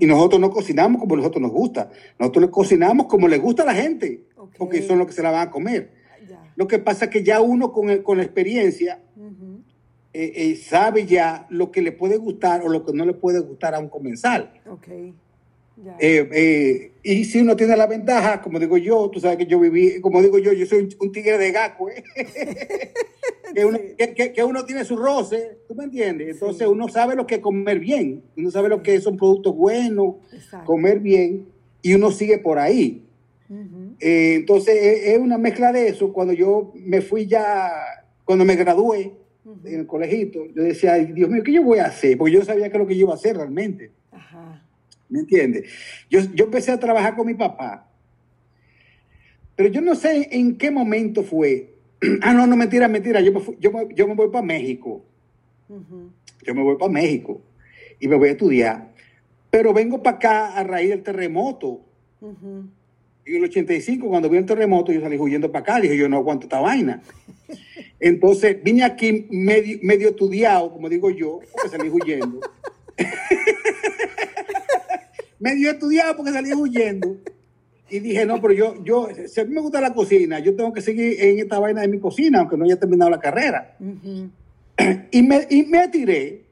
Y 0.00 0.06
nosotros 0.06 0.40
no 0.40 0.50
cocinamos 0.50 1.00
como 1.00 1.16
nosotros 1.16 1.40
nos 1.40 1.52
gusta. 1.52 1.90
Nosotros 2.18 2.46
le 2.46 2.50
cocinamos 2.50 3.06
como 3.06 3.28
le 3.28 3.38
gusta 3.38 3.62
a 3.62 3.66
la 3.66 3.74
gente, 3.74 4.26
porque 4.58 4.82
son 4.82 4.98
los 4.98 5.06
que 5.06 5.12
se 5.12 5.22
la 5.22 5.30
van 5.30 5.48
a 5.48 5.50
comer. 5.50 5.92
Lo 6.56 6.66
que 6.66 6.80
pasa 6.80 7.06
es 7.06 7.10
que 7.12 7.22
ya 7.22 7.40
uno 7.40 7.72
con, 7.72 7.88
el, 7.88 8.02
con 8.02 8.18
la 8.18 8.24
experiencia 8.24 9.00
eh, 10.12 10.32
eh, 10.34 10.56
sabe 10.56 11.06
ya 11.06 11.46
lo 11.50 11.70
que 11.70 11.82
le 11.82 11.92
puede 11.92 12.16
gustar 12.16 12.62
o 12.62 12.68
lo 12.68 12.84
que 12.84 12.92
no 12.92 13.04
le 13.04 13.14
puede 13.14 13.38
gustar 13.38 13.76
a 13.76 13.78
un 13.78 13.88
comensal. 13.88 14.52
Okay. 14.68 15.14
Eh, 16.00 16.92
y 17.02 17.24
si 17.24 17.40
uno 17.40 17.56
tiene 17.56 17.76
la 17.76 17.86
ventaja, 17.86 18.42
como 18.42 18.58
digo 18.58 18.76
yo, 18.76 19.08
tú 19.10 19.20
sabes 19.20 19.38
que 19.38 19.46
yo 19.46 19.60
viví, 19.60 20.00
como 20.00 20.20
digo 20.20 20.38
yo, 20.38 20.52
yo 20.52 20.66
soy 20.66 20.88
un, 21.00 21.12
tigre 21.12 21.38
de 21.38 21.52
gaco, 21.52 21.88
¿eh? 21.88 22.04
que, 23.54 23.64
uno, 23.64 23.78
que, 24.34 24.44
uno, 24.44 24.64
tiene 24.64 24.84
su 24.84 24.96
roce, 24.96 25.58
¿tú 25.68 25.74
me 25.74 25.84
entiendes? 25.84 26.28
Entonces 26.30 26.66
uno 26.66 26.88
sabe 26.88 27.14
lo 27.14 27.26
que 27.26 27.36
es 27.36 27.40
comer 27.40 27.78
bien, 27.78 28.22
uno 28.36 28.50
sabe 28.50 28.68
lo 28.68 28.82
que 28.82 29.00
son 29.00 29.16
productos 29.16 29.56
buenos, 29.56 30.16
comer 30.64 31.00
bien, 31.00 31.46
y 31.82 31.94
uno 31.94 32.10
sigue 32.10 32.38
por 32.38 32.58
ahí. 32.58 33.04
Eh, 34.00 34.34
entonces 34.34 34.74
es, 35.04 35.18
una 35.18 35.38
mezcla 35.38 35.72
de 35.72 35.88
eso. 35.88 36.12
Cuando 36.12 36.32
yo 36.32 36.72
me 36.74 37.00
fui 37.00 37.26
ya, 37.26 37.70
cuando 38.24 38.44
me 38.44 38.56
gradué 38.56 39.14
en 39.64 39.80
el 39.80 39.86
colegito, 39.86 40.44
yo 40.54 40.62
decía, 40.62 40.94
Dios 40.96 41.30
mío, 41.30 41.42
¿qué 41.42 41.52
yo 41.52 41.62
voy 41.62 41.78
a 41.78 41.86
hacer? 41.86 42.18
Porque 42.18 42.34
yo 42.34 42.44
sabía 42.44 42.68
que 42.68 42.76
es 42.76 42.80
lo 42.80 42.86
que 42.86 42.96
yo 42.96 43.02
iba 43.02 43.12
a 43.12 43.16
hacer 43.16 43.36
realmente. 43.36 43.92
¿Me 45.08 45.20
entiendes? 45.20 45.70
Yo, 46.10 46.20
yo 46.34 46.44
empecé 46.44 46.70
a 46.70 46.78
trabajar 46.78 47.16
con 47.16 47.26
mi 47.26 47.34
papá, 47.34 47.88
pero 49.56 49.70
yo 49.70 49.80
no 49.80 49.94
sé 49.94 50.28
en 50.30 50.56
qué 50.56 50.70
momento 50.70 51.24
fue. 51.24 51.74
ah, 52.22 52.32
no, 52.32 52.46
no, 52.46 52.56
mentira, 52.56 52.86
mentira. 52.86 53.20
Yo 53.20 53.32
me, 53.32 53.40
yo 53.58 53.88
yo 53.90 54.06
me 54.06 54.14
voy 54.14 54.28
para 54.30 54.44
México. 54.44 55.04
Yo 56.44 56.54
me 56.54 56.62
voy 56.62 56.76
para 56.76 56.92
México 56.92 57.42
y 57.98 58.08
me 58.08 58.16
voy 58.16 58.28
a 58.28 58.32
estudiar. 58.32 58.92
Pero 59.50 59.72
vengo 59.72 60.02
para 60.02 60.16
acá 60.16 60.56
a 60.56 60.62
raíz 60.62 60.90
del 60.90 61.02
terremoto. 61.02 61.80
En 62.20 62.70
el 63.24 63.44
85, 63.44 64.08
cuando 64.08 64.30
vi 64.30 64.38
el 64.38 64.46
terremoto, 64.46 64.92
yo 64.92 65.00
salí 65.00 65.18
huyendo 65.18 65.50
para 65.50 65.62
acá. 65.62 65.80
Dije, 65.80 65.96
yo 65.96 66.08
no 66.08 66.18
aguanto 66.18 66.44
esta 66.44 66.60
vaina. 66.60 67.02
Entonces 68.00 68.62
vine 68.62 68.84
aquí 68.84 69.26
medio, 69.30 69.78
medio 69.82 70.10
estudiado, 70.10 70.72
como 70.72 70.88
digo 70.88 71.10
yo, 71.10 71.40
porque 71.52 71.68
salí 71.68 71.88
huyendo. 71.88 72.40
medio 75.38 75.70
estudiado 75.70 76.16
porque 76.16 76.32
salí 76.32 76.52
huyendo. 76.52 77.16
Y 77.90 78.00
dije, 78.00 78.26
no, 78.26 78.40
pero 78.40 78.52
yo, 78.52 78.84
yo, 78.84 79.08
si 79.26 79.40
a 79.40 79.44
mí 79.44 79.54
me 79.54 79.60
gusta 79.60 79.80
la 79.80 79.94
cocina, 79.94 80.38
yo 80.40 80.54
tengo 80.54 80.72
que 80.72 80.82
seguir 80.82 81.16
en 81.22 81.38
esta 81.38 81.58
vaina 81.58 81.80
de 81.80 81.88
mi 81.88 81.98
cocina, 81.98 82.40
aunque 82.40 82.56
no 82.56 82.64
haya 82.64 82.78
terminado 82.78 83.10
la 83.10 83.18
carrera. 83.18 83.76
y, 85.10 85.22
me, 85.22 85.46
y 85.48 85.62
me 85.64 85.88
tiré, 85.88 86.44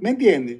¿me 0.00 0.10
entiendes? 0.10 0.58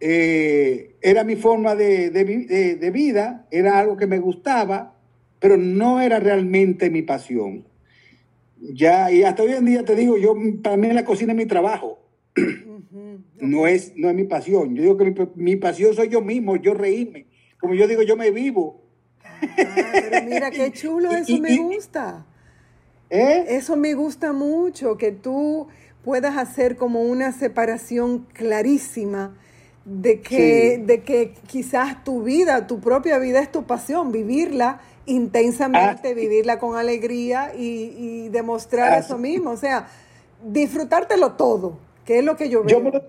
Eh, 0.00 0.96
era 1.00 1.22
mi 1.22 1.36
forma 1.36 1.76
de, 1.76 2.10
de, 2.10 2.74
de, 2.74 2.90
vida, 2.90 3.46
era 3.52 3.78
algo 3.78 3.96
que 3.96 4.08
me 4.08 4.18
gustaba, 4.18 4.96
pero 5.38 5.56
no 5.56 6.00
era 6.00 6.18
realmente 6.18 6.90
mi 6.90 7.02
pasión. 7.02 7.64
Ya, 8.60 9.12
y 9.12 9.22
hasta 9.22 9.44
hoy 9.44 9.52
en 9.52 9.64
día 9.64 9.84
te 9.84 9.94
digo, 9.94 10.18
yo, 10.18 10.34
para 10.60 10.76
mí 10.76 10.88
la 10.88 11.04
cocina 11.04 11.32
es 11.32 11.36
mi 11.36 11.46
trabajo 11.46 12.01
no, 13.40 13.66
es, 13.66 13.92
no 13.96 14.08
es 14.08 14.14
mi 14.14 14.24
pasión. 14.24 14.74
Yo 14.74 14.82
digo 14.82 14.96
que 14.96 15.30
mi, 15.36 15.56
pasión 15.56 15.94
soy 15.94 16.08
yo 16.08 16.20
mismo, 16.20 16.56
yo 16.56 16.74
reírme. 16.74 17.26
Como 17.60 17.74
yo 17.74 17.86
digo, 17.86 18.02
yo 18.02 18.16
me 18.16 18.30
vivo. 18.30 18.82
Ah, 19.24 19.40
pero 19.92 20.26
mira 20.26 20.50
qué 20.50 20.72
chulo, 20.72 21.12
eso 21.12 21.38
me 21.38 21.56
gusta. 21.58 22.26
¿Eh? 23.10 23.44
Eso 23.48 23.76
me 23.76 23.94
gusta 23.94 24.32
mucho, 24.32 24.96
que 24.96 25.12
tú 25.12 25.68
puedas 26.02 26.36
hacer 26.36 26.76
como 26.76 27.02
una 27.02 27.32
separación 27.32 28.26
clarísima 28.32 29.36
de 29.84 30.20
que, 30.20 30.82
de 30.84 31.02
que 31.02 31.34
quizás 31.46 32.04
tu 32.04 32.22
vida, 32.22 32.66
tu 32.66 32.80
propia 32.80 33.18
vida 33.18 33.40
es 33.40 33.50
tu 33.50 33.64
pasión, 33.64 34.12
vivirla 34.12 34.80
intensamente, 35.06 36.10
ah, 36.10 36.14
vivirla 36.14 36.58
con 36.58 36.76
alegría 36.76 37.52
y, 37.56 38.28
demostrar 38.28 38.92
ah, 38.92 38.98
eso 38.98 39.18
mismo, 39.18 39.50
o 39.50 39.56
sea, 39.56 39.88
disfrutártelo 40.44 41.32
todo. 41.32 41.78
¿Qué 42.04 42.18
es 42.18 42.24
lo 42.24 42.36
que 42.36 42.48
yo 42.48 42.64
veo? 42.64 43.02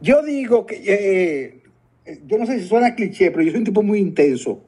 Yo, 0.00 0.22
digo 0.22 0.66
que, 0.66 0.76
eh, 0.76 1.62
eh, 2.04 2.20
yo 2.26 2.38
no 2.38 2.46
sé 2.46 2.58
si 2.60 2.66
suena 2.66 2.94
cliché, 2.94 3.30
pero 3.30 3.42
yo 3.42 3.50
soy 3.50 3.58
un 3.58 3.64
tipo 3.66 3.82
muy 3.82 3.98
intenso. 3.98 4.64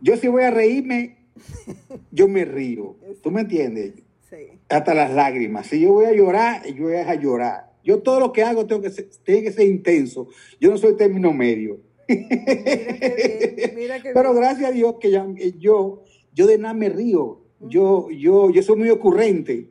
Yo 0.00 0.16
si 0.16 0.28
voy 0.28 0.44
a 0.44 0.50
reírme, 0.50 1.16
yo 2.10 2.28
me 2.28 2.44
río. 2.44 2.96
¿Tú 3.22 3.30
me 3.30 3.42
entiendes? 3.42 3.94
Sí. 4.30 4.36
Hasta 4.68 4.94
las 4.94 5.12
lágrimas. 5.12 5.66
Si 5.66 5.80
yo 5.80 5.92
voy 5.92 6.06
a 6.06 6.12
llorar, 6.12 6.66
yo 6.66 6.84
voy 6.84 6.94
a 6.94 7.14
llorar. 7.14 7.72
Yo 7.84 7.98
todo 7.98 8.20
lo 8.20 8.32
que 8.32 8.44
hago 8.44 8.66
tengo 8.66 8.82
que 8.82 8.90
ser, 8.90 9.08
tiene 9.24 9.42
que 9.42 9.52
ser 9.52 9.66
intenso. 9.66 10.28
Yo 10.60 10.70
no 10.70 10.78
soy 10.78 10.96
término 10.96 11.32
medio. 11.32 11.80
Pero 14.14 14.34
gracias 14.34 14.70
a 14.70 14.72
Dios 14.72 14.96
que 15.00 15.10
yo, 15.58 16.02
yo 16.32 16.46
de 16.46 16.58
nada 16.58 16.74
me 16.74 16.88
río 16.88 17.42
yo, 17.68 18.10
yo, 18.10 18.50
yo 18.50 18.62
soy 18.62 18.76
muy 18.76 18.90
ocurrente. 18.90 19.68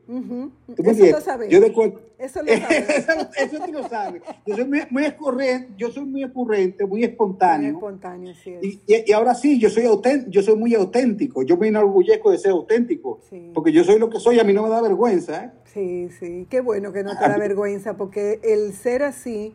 Eso 0.77 1.05
lo 1.05 1.22
sabes. 1.22 1.50
Yo 1.50 1.60
de 1.60 1.74
eso 2.22 2.42
lo 2.42 2.54
sabes. 2.56 3.08
eso, 3.38 3.66
tú 3.66 3.72
lo 3.72 3.88
sabes. 3.88 4.22
Yo 4.46 4.56
soy 4.56 4.66
muy, 4.66 4.82
muy, 4.90 5.06
ocurrente, 5.06 5.74
yo 5.78 5.92
soy 5.92 6.06
muy 6.06 6.24
ocurrente, 6.24 6.86
muy 6.86 7.04
espontáneo. 7.04 7.70
Muy 7.70 7.78
espontáneo, 7.78 8.34
sí. 8.36 8.56
Y, 8.62 8.82
y, 8.88 9.12
ahora 9.12 9.34
sí, 9.34 9.60
yo 9.60 9.70
soy, 9.70 9.86
yo 10.28 10.42
soy 10.42 10.56
muy 10.56 10.74
auténtico. 10.75 11.44
Yo 11.44 11.58
me 11.58 11.68
enorgullezco 11.68 12.32
de 12.32 12.38
ser 12.38 12.51
auténtico. 12.51 13.20
Porque 13.54 13.72
yo 13.72 13.84
soy 13.84 14.00
lo 14.00 14.10
que 14.10 14.20
soy, 14.20 14.40
a 14.40 14.44
mí 14.44 14.54
no 14.54 14.63
me 14.63 14.70
da 14.70 14.82
vergüenza. 14.82 15.46
¿eh? 15.46 15.51
Sí, 15.66 16.10
sí. 16.20 16.48
Qué 16.50 16.62
bueno 16.62 16.94
que 16.94 17.04
no 17.04 17.18
te 17.18 17.28
da 17.28 17.38
vergüenza, 17.38 17.98
porque 17.98 18.40
el 18.44 18.74
ser 18.74 19.04
así, 19.04 19.54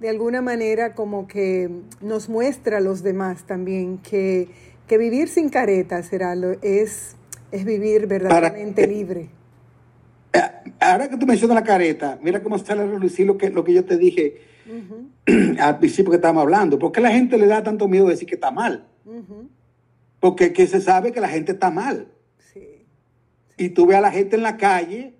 de 0.00 0.08
alguna 0.08 0.42
manera, 0.42 0.94
como 0.94 1.26
que 1.26 1.70
nos 2.00 2.28
muestra 2.28 2.78
a 2.78 2.80
los 2.80 3.02
demás 3.02 3.44
también 3.46 3.98
que, 3.98 4.48
que 4.86 4.98
vivir 4.98 5.28
sin 5.28 5.48
caretas 5.48 6.06
será 6.06 6.34
es 6.62 7.16
es 7.54 7.64
vivir 7.64 8.08
verdaderamente 8.08 8.86
libre. 8.86 9.28
Eh, 10.84 10.90
ahora 10.90 11.08
que 11.08 11.16
tú 11.16 11.26
mencionas 11.26 11.54
la 11.54 11.64
careta, 11.64 12.18
mira 12.22 12.42
cómo 12.42 12.58
sale 12.58 12.82
a 12.82 12.86
relucir 12.86 13.26
lo 13.26 13.38
que, 13.38 13.50
lo 13.50 13.64
que 13.64 13.72
yo 13.72 13.84
te 13.84 13.96
dije 13.96 14.40
al 15.58 15.78
principio 15.78 16.10
que 16.10 16.16
estábamos 16.16 16.42
hablando. 16.42 16.78
¿Por 16.78 16.92
qué 16.92 17.00
la 17.00 17.10
gente 17.10 17.38
le 17.38 17.46
da 17.46 17.62
tanto 17.62 17.88
miedo 17.88 18.08
decir 18.08 18.28
que 18.28 18.34
está 18.34 18.50
mal? 18.50 18.86
Porque 20.20 20.52
que 20.52 20.66
se 20.66 20.80
sabe 20.80 21.12
que 21.12 21.20
la 21.20 21.28
gente 21.28 21.52
está 21.52 21.70
mal. 21.70 22.08
Y 23.56 23.68
tú 23.70 23.86
ves 23.86 23.98
a 23.98 24.00
la 24.00 24.10
gente 24.10 24.36
en 24.36 24.42
la 24.42 24.56
calle, 24.56 25.14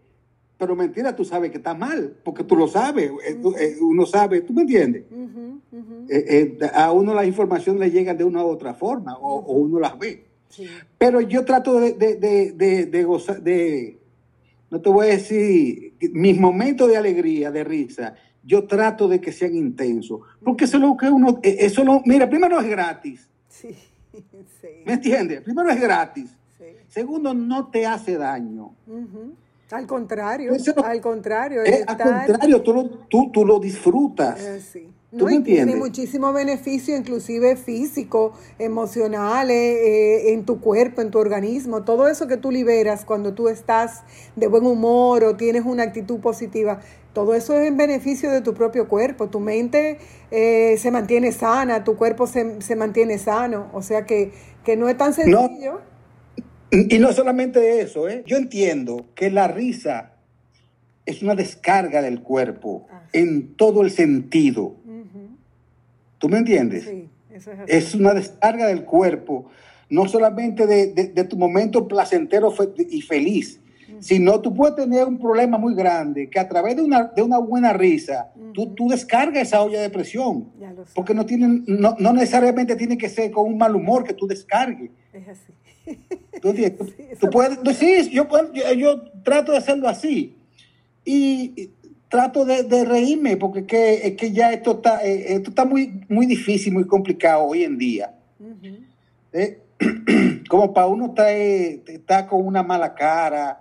pero 0.59 0.75
mentira, 0.75 1.15
tú 1.15 1.25
sabes 1.25 1.51
que 1.51 1.59
está 1.59 1.75
mal, 1.75 2.17
porque 2.25 2.43
tú 2.43 2.57
lo 2.57 2.67
sabes, 2.67 3.11
eh, 3.27 3.41
eh, 3.59 3.77
uno 3.81 4.07
sabe, 4.07 4.41
¿tú 4.41 4.53
me 4.53 4.63
entiendes? 4.63 5.05
a 6.75 6.93
uno 6.93 7.15
las 7.15 7.27
informaciones 7.27 7.81
le 7.81 7.91
llegan 7.91 8.17
de 8.17 8.25
una 8.25 8.45
u 8.45 8.49
otra 8.49 8.75
forma, 8.75 9.17
o, 9.19 9.39
o 9.39 9.53
uno 9.55 9.79
las 9.79 9.99
ve. 9.99 10.25
Pero 10.99 11.21
yo 11.21 11.45
trato 11.45 11.81
de, 11.81 11.93
de, 11.95 13.05
gozar, 13.05 13.43
de, 13.43 13.99
no 14.75 14.81
te 14.81 14.91
voy 14.91 15.07
a 15.07 15.11
decir, 15.11 15.95
mis 16.13 16.37
momentos 16.37 16.89
de 16.89 16.97
alegría, 16.97 17.53
de 17.53 17.63
risa, 17.63 18.17
yo 18.43 18.67
trato 18.67 19.07
de 19.07 19.21
que 19.21 19.31
sean 19.31 19.55
intensos. 19.55 20.23
Porque 20.43 20.65
eso 20.65 20.79
es 20.79 20.83
lo 20.83 20.97
que 20.97 21.09
uno, 21.09 21.39
e, 21.45 21.59
eso 21.61 21.85
lo, 21.85 22.03
mira, 22.05 22.29
primero 22.29 22.59
es 22.61 22.69
gratis. 22.69 23.31
Sí, 23.49 23.75
¿Me 24.85 24.95
entiendes? 24.95 25.43
Primero 25.43 25.69
es 25.71 25.81
gratis. 25.81 26.31
Segundo, 26.89 27.35
no 27.35 27.69
te 27.69 27.87
hace 27.87 28.17
daño. 28.17 28.75
Al 29.71 29.87
contrario, 29.87 30.53
al 30.85 31.01
contrario. 31.01 31.63
al 31.87 31.97
contrario, 31.97 32.63
tú 32.63 32.73
lo, 32.73 32.89
tú, 33.09 33.31
tú 33.33 33.45
lo 33.45 33.59
disfrutas. 33.59 34.41
Eh, 34.41 34.61
sí. 34.61 34.89
No, 35.15 35.31
y 35.31 35.41
tiene 35.45 35.77
muchísimo 35.77 36.33
beneficio, 36.33 36.97
inclusive 36.97 37.55
físico, 37.55 38.33
emocional, 38.59 39.49
eh, 39.49 39.55
eh, 39.55 40.33
en 40.33 40.45
tu 40.45 40.61
cuerpo, 40.61 41.03
en 41.03 41.13
tu 41.13 41.19
organismo. 41.19 41.85
Todo 41.85 42.09
eso 42.09 42.27
que 42.27 42.37
tú 42.37 42.51
liberas 42.51 43.05
cuando 43.05 43.33
tú 43.33 43.49
estás 43.49 44.03
de 44.35 44.49
buen 44.49 44.67
humor 44.67 45.23
o 45.23 45.37
tienes 45.37 45.65
una 45.65 45.85
actitud 45.85 46.19
positiva, 46.19 46.81
todo 47.13 47.35
eso 47.35 47.57
es 47.57 47.69
en 47.69 47.77
beneficio 47.77 48.29
de 48.33 48.41
tu 48.41 48.55
propio 48.55 48.89
cuerpo. 48.89 49.29
Tu 49.29 49.39
mente 49.39 49.99
eh, 50.33 50.77
se 50.79 50.91
mantiene 50.91 51.31
sana, 51.31 51.85
tu 51.85 51.95
cuerpo 51.95 52.27
se, 52.27 52.61
se, 52.61 52.75
mantiene 52.75 53.19
sano. 53.19 53.71
O 53.73 53.83
sea 53.83 54.07
que, 54.07 54.33
que 54.65 54.77
no 54.77 54.89
es 54.89 54.99
tan 54.99 55.15
sencillo. 55.15 55.81
y 56.73 56.99
no 56.99 57.13
solamente 57.13 57.81
eso, 57.81 58.09
¿eh? 58.09 58.25
yo 58.27 58.37
entiendo 58.37 59.07
que 59.15 59.31
la 59.31 59.47
risa 59.47 60.15
es 61.07 61.23
una 61.23 61.35
descarga 61.35 62.03
del 62.03 62.23
cuerpo 62.23 62.87
ah, 62.91 63.03
en 63.13 63.55
todo 63.55 63.83
el 63.83 63.91
sentido 63.91 64.77
¿Tú 66.19 66.29
me 66.29 66.39
entiendes? 66.39 66.85
Sí, 66.85 67.09
eso 67.33 67.53
es, 67.53 67.59
así. 67.61 67.73
es 67.73 67.95
una 67.95 68.15
descarga 68.15 68.67
del 68.67 68.85
cuerpo, 68.85 69.51
no 69.91 70.09
solamente 70.09 70.67
de, 70.67 71.25
tu 71.25 71.37
momento 71.37 71.87
placentero 71.87 72.53
y 72.77 73.01
feliz, 73.03 73.61
sino 74.01 74.41
tú 74.41 74.55
puedes 74.55 74.77
tener 74.77 75.07
un 75.07 75.19
problema 75.19 75.59
muy 75.59 75.75
grande 75.75 76.29
que 76.29 76.39
a 76.39 76.49
través 76.49 76.77
de 76.77 76.83
una, 76.83 77.05
de 77.05 77.23
una 77.23 77.39
buena 77.39 77.73
risa, 77.73 78.33
tú, 78.53 78.75
tú, 78.75 78.89
descargas 78.89 79.49
esa 79.49 79.63
olla 79.63 79.81
de 79.81 79.91
presión. 79.91 80.51
Porque 80.95 81.15
no, 81.15 81.25
tienen, 81.27 81.65
no, 81.67 82.13
necesariamente 82.13 82.77
tiene 82.77 82.99
que 82.99 83.09
ser 83.09 83.31
con 83.31 83.47
un 83.47 83.59
mal 83.59 83.75
humor 83.75 84.05
que 84.05 84.15
tú 84.15 84.27
descargues. 84.27 84.91
Es 85.13 85.29
así. 85.29 85.53
Tú, 87.21 87.31
puedes, 87.31 87.59
sí, 87.79 88.11
yo, 88.11 88.27
yo, 88.77 89.03
trato 89.23 89.53
de 89.53 89.59
hacerlo 89.59 89.89
así. 89.89 90.37
Y 91.05 91.71
trato 92.15 92.45
de, 92.45 92.85
reírme 92.85 93.37
porque 93.37 93.67
que, 93.67 94.07
es 94.07 94.13
que 94.15 94.31
ya 94.31 94.53
esto 94.53 94.77
está, 94.77 95.05
eh, 95.05 95.35
esto 95.35 95.51
está 95.51 95.65
muy, 95.65 96.01
muy 96.09 96.27
difícil, 96.27 96.73
muy 96.73 96.87
complicado 96.87 97.43
hoy 97.43 97.65
en 97.65 97.77
día. 97.77 98.15
Eh, 99.33 99.59
como 100.49 100.73
para 100.73 100.87
uno 100.87 101.07
está, 101.07 101.33
eh, 101.33 101.83
está 101.89 102.29
con 102.29 102.47
una 102.47 102.63
mala 102.63 102.95
cara, 102.95 103.59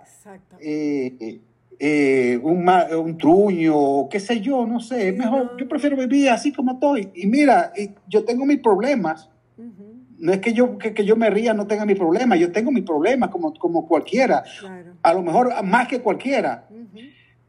un, 2.44 2.70
un 2.96 3.18
truño, 3.18 4.08
qué 4.08 4.20
sé 4.20 4.40
yo, 4.40 4.64
no 4.68 4.78
sé, 4.78 5.10
mejor, 5.10 5.56
yo 5.58 5.68
prefiero 5.68 5.96
vivir 5.96 6.30
así 6.30 6.52
como 6.52 6.74
estoy. 6.74 7.10
Y 7.12 7.26
mira, 7.26 7.72
yo 8.06 8.24
tengo 8.24 8.46
mis 8.46 8.60
problemas. 8.60 9.30
No 10.16 10.32
es 10.32 10.38
que 10.38 10.52
yo, 10.52 10.78
que, 10.78 11.04
yo 11.04 11.16
me 11.16 11.28
ría, 11.28 11.54
no 11.54 11.66
tenga 11.66 11.84
mis 11.84 11.98
problemas, 11.98 12.38
yo 12.38 12.52
tengo 12.52 12.70
mis 12.70 12.84
problemas 12.84 13.30
como, 13.30 13.52
como 13.54 13.88
cualquiera, 13.88 14.44
a 15.02 15.12
lo 15.12 15.22
mejor 15.22 15.52
más 15.64 15.88
que 15.88 16.00
cualquiera. 16.00 16.68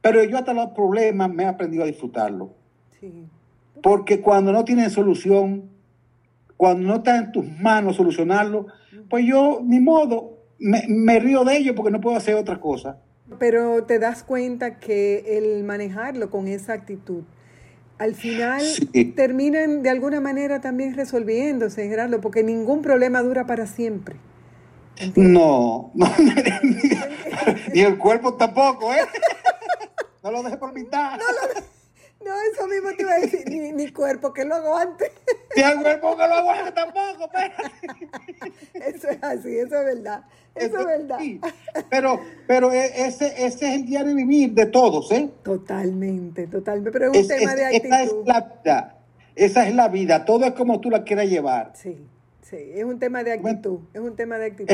Pero 0.05 0.23
yo 0.23 0.37
hasta 0.37 0.53
los 0.53 0.69
problemas 0.69 1.33
me 1.33 1.41
he 1.41 1.47
aprendido 1.47 1.81
a 1.83 1.87
disfrutarlo. 1.87 2.53
Porque 3.81 4.21
cuando 4.21 4.51
no 4.51 4.63
tienen 4.63 4.91
solución, 4.91 5.71
cuando 6.55 6.87
no 6.87 6.95
está 6.97 7.17
en 7.17 7.31
tus 7.31 7.49
manos 7.59 7.95
solucionarlo, 7.95 8.67
pues 9.09 9.25
yo, 9.25 9.61
ni 9.63 9.79
modo, 9.79 10.37
me, 10.59 11.19
río 11.19 11.43
de 11.43 11.57
ello 11.57 11.73
porque 11.73 11.89
no 11.89 12.01
puedo 12.01 12.15
hacer 12.15 12.35
otra 12.35 12.59
cosa. 12.59 12.99
Pero 13.39 13.85
te 13.85 13.97
das 13.97 14.21
cuenta 14.23 14.77
que 14.77 15.39
el 15.39 15.63
manejarlo 15.63 16.29
con 16.29 16.47
esa 16.47 16.73
actitud, 16.73 17.23
al 17.97 18.13
final 18.13 18.61
terminan 19.15 19.81
de 19.81 19.89
alguna 19.89 20.21
manera 20.21 20.61
también 20.61 20.93
resolviéndose, 20.93 21.89
Gerardo, 21.89 22.21
porque 22.21 22.43
ningún 22.43 22.83
problema 22.83 23.23
dura 23.23 23.47
para 23.47 23.65
siempre. 23.65 24.17
No, 25.15 25.89
no, 25.95 26.05
ni 27.73 27.81
el 27.81 27.97
cuerpo 27.97 28.35
tampoco, 28.35 28.93
¿eh? 28.93 28.97
No 30.25 30.31
lo 30.31 30.41
deje 30.41 30.57
por 30.57 30.73
mitad. 30.73 31.19
No, 32.25 32.31
eso 32.51 32.65
mismo 32.67 32.89
te 32.95 33.03
iba 33.03 33.11
a 33.11 33.19
decir. 33.19 33.47
Ni, 33.47 33.91
cuerpo 33.91 34.33
que 34.33 34.43
lo 34.43 34.55
aguante. 34.55 35.11
Ni 35.55 35.61
el 35.61 35.79
cuerpo 35.79 36.17
que 36.17 36.27
lo 36.27 36.33
aguante 36.33 36.71
tampoco, 36.71 37.29
Eso 38.73 39.09
es 39.09 39.21
así, 39.21 39.59
eso 39.59 39.79
es 39.81 39.85
verdad. 39.85 40.23
Eso, 40.55 40.79
es 40.79 40.85
verdad. 40.85 41.19
Pero, 41.91 42.19
pero 42.47 42.71
e, 42.71 43.05
ese, 43.05 43.27
ese 43.45 43.67
es 43.67 43.75
el 43.75 43.85
diario 43.85 44.15
vivir 44.15 44.53
de 44.53 44.65
todos, 44.65 45.11
¿eh? 45.11 45.29
Totalmente, 45.43 46.47
totalmente. 46.47 46.91
Pero 46.91 47.11
es 47.11 47.21
un 47.21 47.27
tema 47.27 47.53
de 47.53 47.65
actitud. 47.65 47.85
Esa 47.85 48.01
es 48.01 48.11
la 48.25 48.39
vida. 48.39 48.95
Esa 49.35 49.67
es 49.67 49.75
la 49.75 49.87
vida. 49.89 50.25
Todo 50.25 50.45
es 50.45 50.53
como 50.53 50.79
tú 50.79 50.89
la 50.89 51.03
quieras 51.03 51.27
llevar. 51.27 51.73
Sí. 51.75 52.07
Sí, 52.45 52.57
es 52.75 52.83
un 52.83 52.99
tema 52.99 53.23
de 53.23 53.33
actitud, 53.33 53.79
es 53.91 53.99
un 53.99 54.15
tema 54.15 54.37
de 54.37 54.45
actitud. 54.45 54.71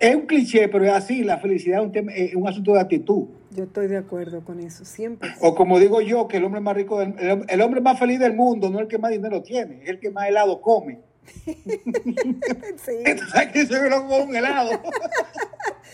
Es, 0.00 0.16
un 0.16 0.22
cliché, 0.22 0.66
pero 0.66 0.84
es 0.86 0.90
así, 0.90 1.22
la 1.22 1.38
felicidad 1.38 1.78
es 1.78 1.86
un, 1.86 1.92
tema, 1.92 2.12
es 2.12 2.34
un 2.34 2.48
asunto 2.48 2.72
de 2.72 2.80
actitud. 2.80 3.26
Yo 3.52 3.62
estoy 3.62 3.86
de 3.86 3.96
acuerdo 3.96 4.44
con 4.44 4.58
eso, 4.58 4.84
siempre. 4.84 5.30
O 5.40 5.54
como 5.54 5.78
digo 5.78 6.00
yo, 6.00 6.26
que 6.26 6.38
el 6.38 6.44
hombre 6.44 6.60
más 6.60 6.74
rico, 6.74 6.98
del, 6.98 7.14
el, 7.48 7.60
hombre 7.60 7.80
más 7.80 7.96
feliz 7.96 8.18
del 8.18 8.34
mundo 8.34 8.70
no 8.70 8.78
es 8.78 8.82
el 8.82 8.88
que 8.88 8.98
más 8.98 9.12
dinero 9.12 9.40
tiene, 9.40 9.84
es 9.84 9.90
el 9.90 10.00
que 10.00 10.10
más 10.10 10.26
helado 10.26 10.60
come. 10.60 10.98
sí. 11.44 13.04
Que 13.52 13.66
se 13.66 13.90
con 13.90 14.28
un 14.28 14.36
helado. 14.36 14.70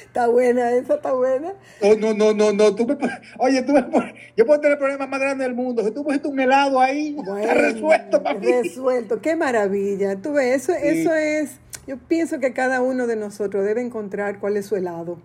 está 0.04 0.26
buena, 0.28 0.73
esa 0.73 0.94
está 0.94 1.12
buena. 1.12 1.54
No, 1.82 2.14
no, 2.14 2.35
no, 2.35 2.52
no, 2.52 2.75
Tú 2.75 2.87
me, 2.87 2.97
oye, 3.38 3.62
tú 3.62 3.73
me, 3.73 3.85
yo 4.37 4.47
puedo 4.47 4.61
tener 4.61 4.73
el 4.73 4.78
problema 4.78 5.06
más 5.06 5.20
grande 5.20 5.44
del 5.44 5.54
mundo. 5.54 5.85
Si 5.85 5.90
tú 5.90 6.04
pusiste 6.04 6.28
un 6.28 6.40
helado 6.40 6.80
ahí, 6.80 7.16
está 7.18 7.54
resuelto, 7.54 8.23
papi. 8.23 8.47
Resuelto, 8.47 9.20
qué 9.20 9.37
maravilla. 9.37 10.16
Tú 10.16 10.32
ves, 10.32 10.68
eso, 10.68 10.73
eso 10.75 11.14
es, 11.14 11.61
yo 11.87 11.97
pienso 11.97 12.40
que 12.40 12.52
cada 12.52 12.80
uno 12.82 13.06
de 13.06 13.16
nosotros 13.16 13.64
debe 13.64 13.80
encontrar 13.80 14.40
cuál 14.40 14.56
es 14.56 14.66
su 14.66 14.76
helado. 14.76 15.18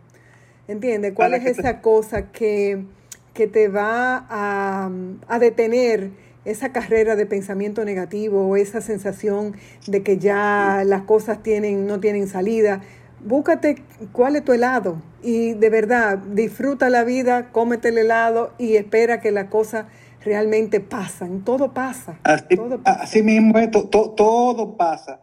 ¿Entiendes? 0.68 1.14
¿Cuál 1.14 1.34
es 1.34 1.46
esa 1.46 1.82
cosa 1.82 2.32
que, 2.32 2.86
que 3.34 3.48
te 3.48 3.68
va 3.68 4.26
a, 4.30 4.90
a 5.28 5.40
detener? 5.40 6.12
Esa 6.46 6.72
carrera 6.72 7.16
de 7.16 7.26
pensamiento 7.26 7.86
negativo 7.86 8.48
o 8.48 8.56
esa 8.56 8.82
sensación 8.82 9.56
de 9.88 10.04
que 10.04 10.18
ya 10.18 10.84
las 10.86 11.04
cosas 11.04 11.42
tienen, 11.42 11.88
no 11.88 12.00
tienen 12.00 12.28
salida, 12.28 12.82
búscate 13.24 13.82
cuál 14.12 14.36
es 14.36 14.44
tu 14.44 14.54
helado 14.54 15.02
y 15.22 15.54
de 15.54 15.70
verdad 15.70 16.18
disfruta 16.18 16.90
la 16.90 17.04
vida, 17.04 17.50
cómete 17.52 17.90
el 17.90 17.98
helado 17.98 18.54
y 18.58 18.76
espera 18.76 19.22
que 19.22 19.32
las 19.32 19.46
cosas 19.46 19.86
realmente 20.24 20.80
pasan. 20.80 21.42
Todo 21.42 21.74
pasa. 21.74 22.20
Así, 22.24 22.56
todo 22.56 22.80
así 22.86 23.24
mismo, 23.24 23.54
todo 23.90 24.78
pasa. 24.78 25.22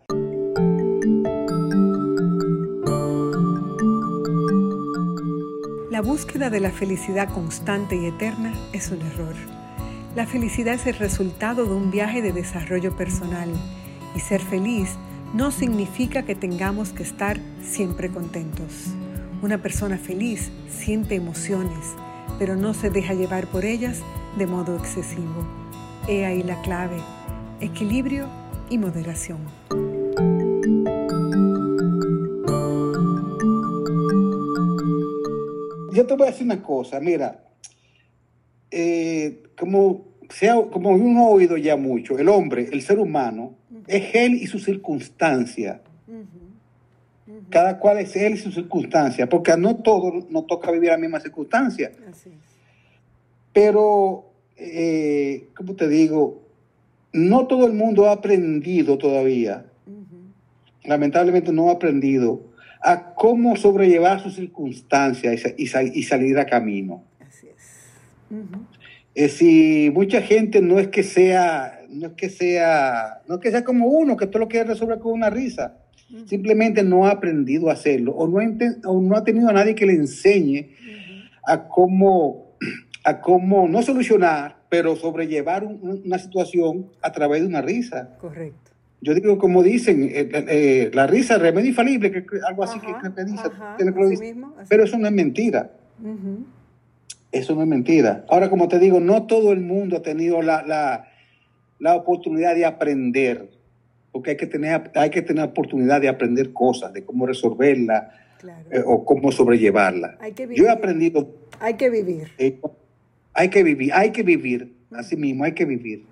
La 5.90 6.00
búsqueda 6.02 6.48
de 6.48 6.60
la 6.60 6.70
felicidad 6.70 7.28
constante 7.28 7.94
y 7.94 8.06
eterna 8.06 8.54
es 8.72 8.90
un 8.90 9.02
error. 9.02 9.59
La 10.16 10.26
felicidad 10.26 10.74
es 10.74 10.88
el 10.88 10.96
resultado 10.96 11.66
de 11.66 11.72
un 11.72 11.92
viaje 11.92 12.20
de 12.20 12.32
desarrollo 12.32 12.96
personal 12.96 13.48
y 14.16 14.18
ser 14.18 14.40
feliz 14.40 14.96
no 15.34 15.52
significa 15.52 16.24
que 16.24 16.34
tengamos 16.34 16.90
que 16.90 17.04
estar 17.04 17.38
siempre 17.62 18.10
contentos. 18.10 18.88
Una 19.40 19.62
persona 19.62 19.98
feliz 19.98 20.50
siente 20.68 21.14
emociones, 21.14 21.94
pero 22.40 22.56
no 22.56 22.74
se 22.74 22.90
deja 22.90 23.14
llevar 23.14 23.46
por 23.46 23.64
ellas 23.64 24.00
de 24.36 24.48
modo 24.48 24.76
excesivo. 24.76 25.46
He 26.08 26.26
ahí 26.26 26.42
la 26.42 26.60
clave, 26.62 26.96
equilibrio 27.60 28.26
y 28.68 28.78
moderación. 28.78 29.38
Yo 35.92 36.04
te 36.04 36.16
voy 36.16 36.26
a 36.26 36.30
decir 36.32 36.46
una 36.46 36.62
cosa, 36.62 36.98
mira, 36.98 37.49
eh, 38.70 39.42
como, 39.58 40.06
sea, 40.28 40.54
como 40.70 40.90
uno 40.90 41.20
ha 41.20 41.28
oído 41.28 41.56
ya 41.56 41.76
mucho, 41.76 42.18
el 42.18 42.28
hombre, 42.28 42.68
el 42.70 42.82
ser 42.82 42.98
humano, 42.98 43.54
es 43.86 44.14
él 44.14 44.34
y 44.34 44.46
su 44.46 44.58
circunstancia. 44.58 45.82
Cada 47.48 47.78
cual 47.78 47.98
es 47.98 48.14
él 48.14 48.34
y 48.34 48.36
su 48.36 48.52
circunstancia, 48.52 49.28
porque 49.28 49.52
a 49.52 49.56
no 49.56 49.76
todos 49.76 50.30
nos 50.30 50.46
toca 50.46 50.70
vivir 50.70 50.90
la 50.90 50.98
misma 50.98 51.20
circunstancia. 51.20 51.90
Pero, 53.52 54.30
eh, 54.56 55.48
como 55.56 55.74
te 55.74 55.88
digo, 55.88 56.42
no 57.12 57.46
todo 57.46 57.66
el 57.66 57.72
mundo 57.72 58.06
ha 58.06 58.12
aprendido 58.12 58.98
todavía, 58.98 59.66
lamentablemente 60.84 61.52
no 61.52 61.70
ha 61.70 61.72
aprendido 61.72 62.42
a 62.82 63.14
cómo 63.14 63.56
sobrellevar 63.56 64.20
sus 64.20 64.36
circunstancias 64.36 65.42
y, 65.56 65.64
y 65.64 66.02
salir 66.04 66.38
a 66.38 66.46
camino. 66.46 67.04
Es. 69.14 69.32
si 69.32 69.90
mucha 69.94 70.22
gente 70.22 70.60
no 70.60 70.78
es 70.78 70.88
que 70.88 71.02
sea, 71.02 71.80
no 71.90 72.08
es 72.08 72.12
que 72.14 72.28
sea, 72.28 73.22
no 73.28 73.36
es 73.36 73.40
que 73.40 73.50
sea 73.50 73.64
como 73.64 73.86
uno, 73.86 74.16
que 74.16 74.26
todo 74.26 74.40
lo 74.40 74.48
quiere 74.48 74.68
resolver 74.68 74.98
con 74.98 75.12
una 75.12 75.30
risa. 75.30 75.76
Simplemente 76.26 76.82
no 76.82 77.06
ha 77.06 77.12
aprendido 77.12 77.70
a 77.70 77.74
hacerlo 77.74 78.12
o 78.12 78.26
no, 78.26 78.38
o 78.84 79.00
no 79.00 79.16
ha 79.16 79.22
tenido 79.22 79.48
a 79.48 79.52
nadie 79.52 79.76
que 79.76 79.86
le 79.86 79.92
enseñe 79.92 80.70
a 81.44 81.68
cómo, 81.68 82.56
a 83.04 83.20
cómo 83.20 83.68
no 83.68 83.80
solucionar, 83.82 84.56
pero 84.68 84.96
sobrellevar 84.96 85.64
una 85.64 86.18
situación 86.18 86.86
a 87.00 87.12
través 87.12 87.42
de 87.42 87.46
una 87.46 87.62
risa. 87.62 88.16
Correcto. 88.18 88.70
Yo 89.02 89.14
digo, 89.14 89.38
como 89.38 89.62
dicen, 89.62 90.02
eh, 90.12 90.28
eh, 90.32 90.90
la 90.92 91.06
risa 91.06 91.36
es 91.36 91.42
remedio 91.42 91.70
infalible, 91.70 92.10
que, 92.10 92.24
algo 92.46 92.64
así 92.64 92.78
que, 92.80 92.92
que 93.14 93.24
dice, 93.24 93.48
pero 94.68 94.84
eso 94.84 94.98
no 94.98 95.06
es 95.06 95.12
mentira. 95.12 95.70
Eso 97.32 97.54
no 97.54 97.62
es 97.62 97.68
mentira. 97.68 98.24
Ahora, 98.28 98.50
como 98.50 98.68
te 98.68 98.78
digo, 98.78 99.00
no 99.00 99.26
todo 99.26 99.52
el 99.52 99.60
mundo 99.60 99.96
ha 99.96 100.02
tenido 100.02 100.42
la, 100.42 100.62
la, 100.62 101.08
la 101.78 101.94
oportunidad 101.94 102.54
de 102.54 102.64
aprender, 102.66 103.50
porque 104.12 104.30
hay 104.30 104.36
que 104.36 104.46
tener, 104.46 104.90
hay 104.94 105.10
que 105.10 105.22
tener 105.22 105.44
oportunidad 105.44 106.00
de 106.00 106.08
aprender 106.08 106.52
cosas, 106.52 106.92
de 106.92 107.04
cómo 107.04 107.26
resolverla 107.26 108.12
eh, 108.70 108.82
o 108.84 109.04
cómo 109.04 109.30
sobrellevarla. 109.30 110.18
Yo 110.54 110.64
he 110.64 110.70
aprendido. 110.70 111.34
Hay 111.60 111.74
que 111.74 111.90
vivir. 111.90 112.28
hay 113.34 113.48
que 113.48 113.62
vivir, 113.62 113.92
hay 113.92 114.10
que 114.10 114.22
vivir. 114.22 114.80
Así 114.92 115.16
mismo, 115.16 115.44
hay 115.44 115.52
que 115.52 115.64
vivir. 115.66 116.04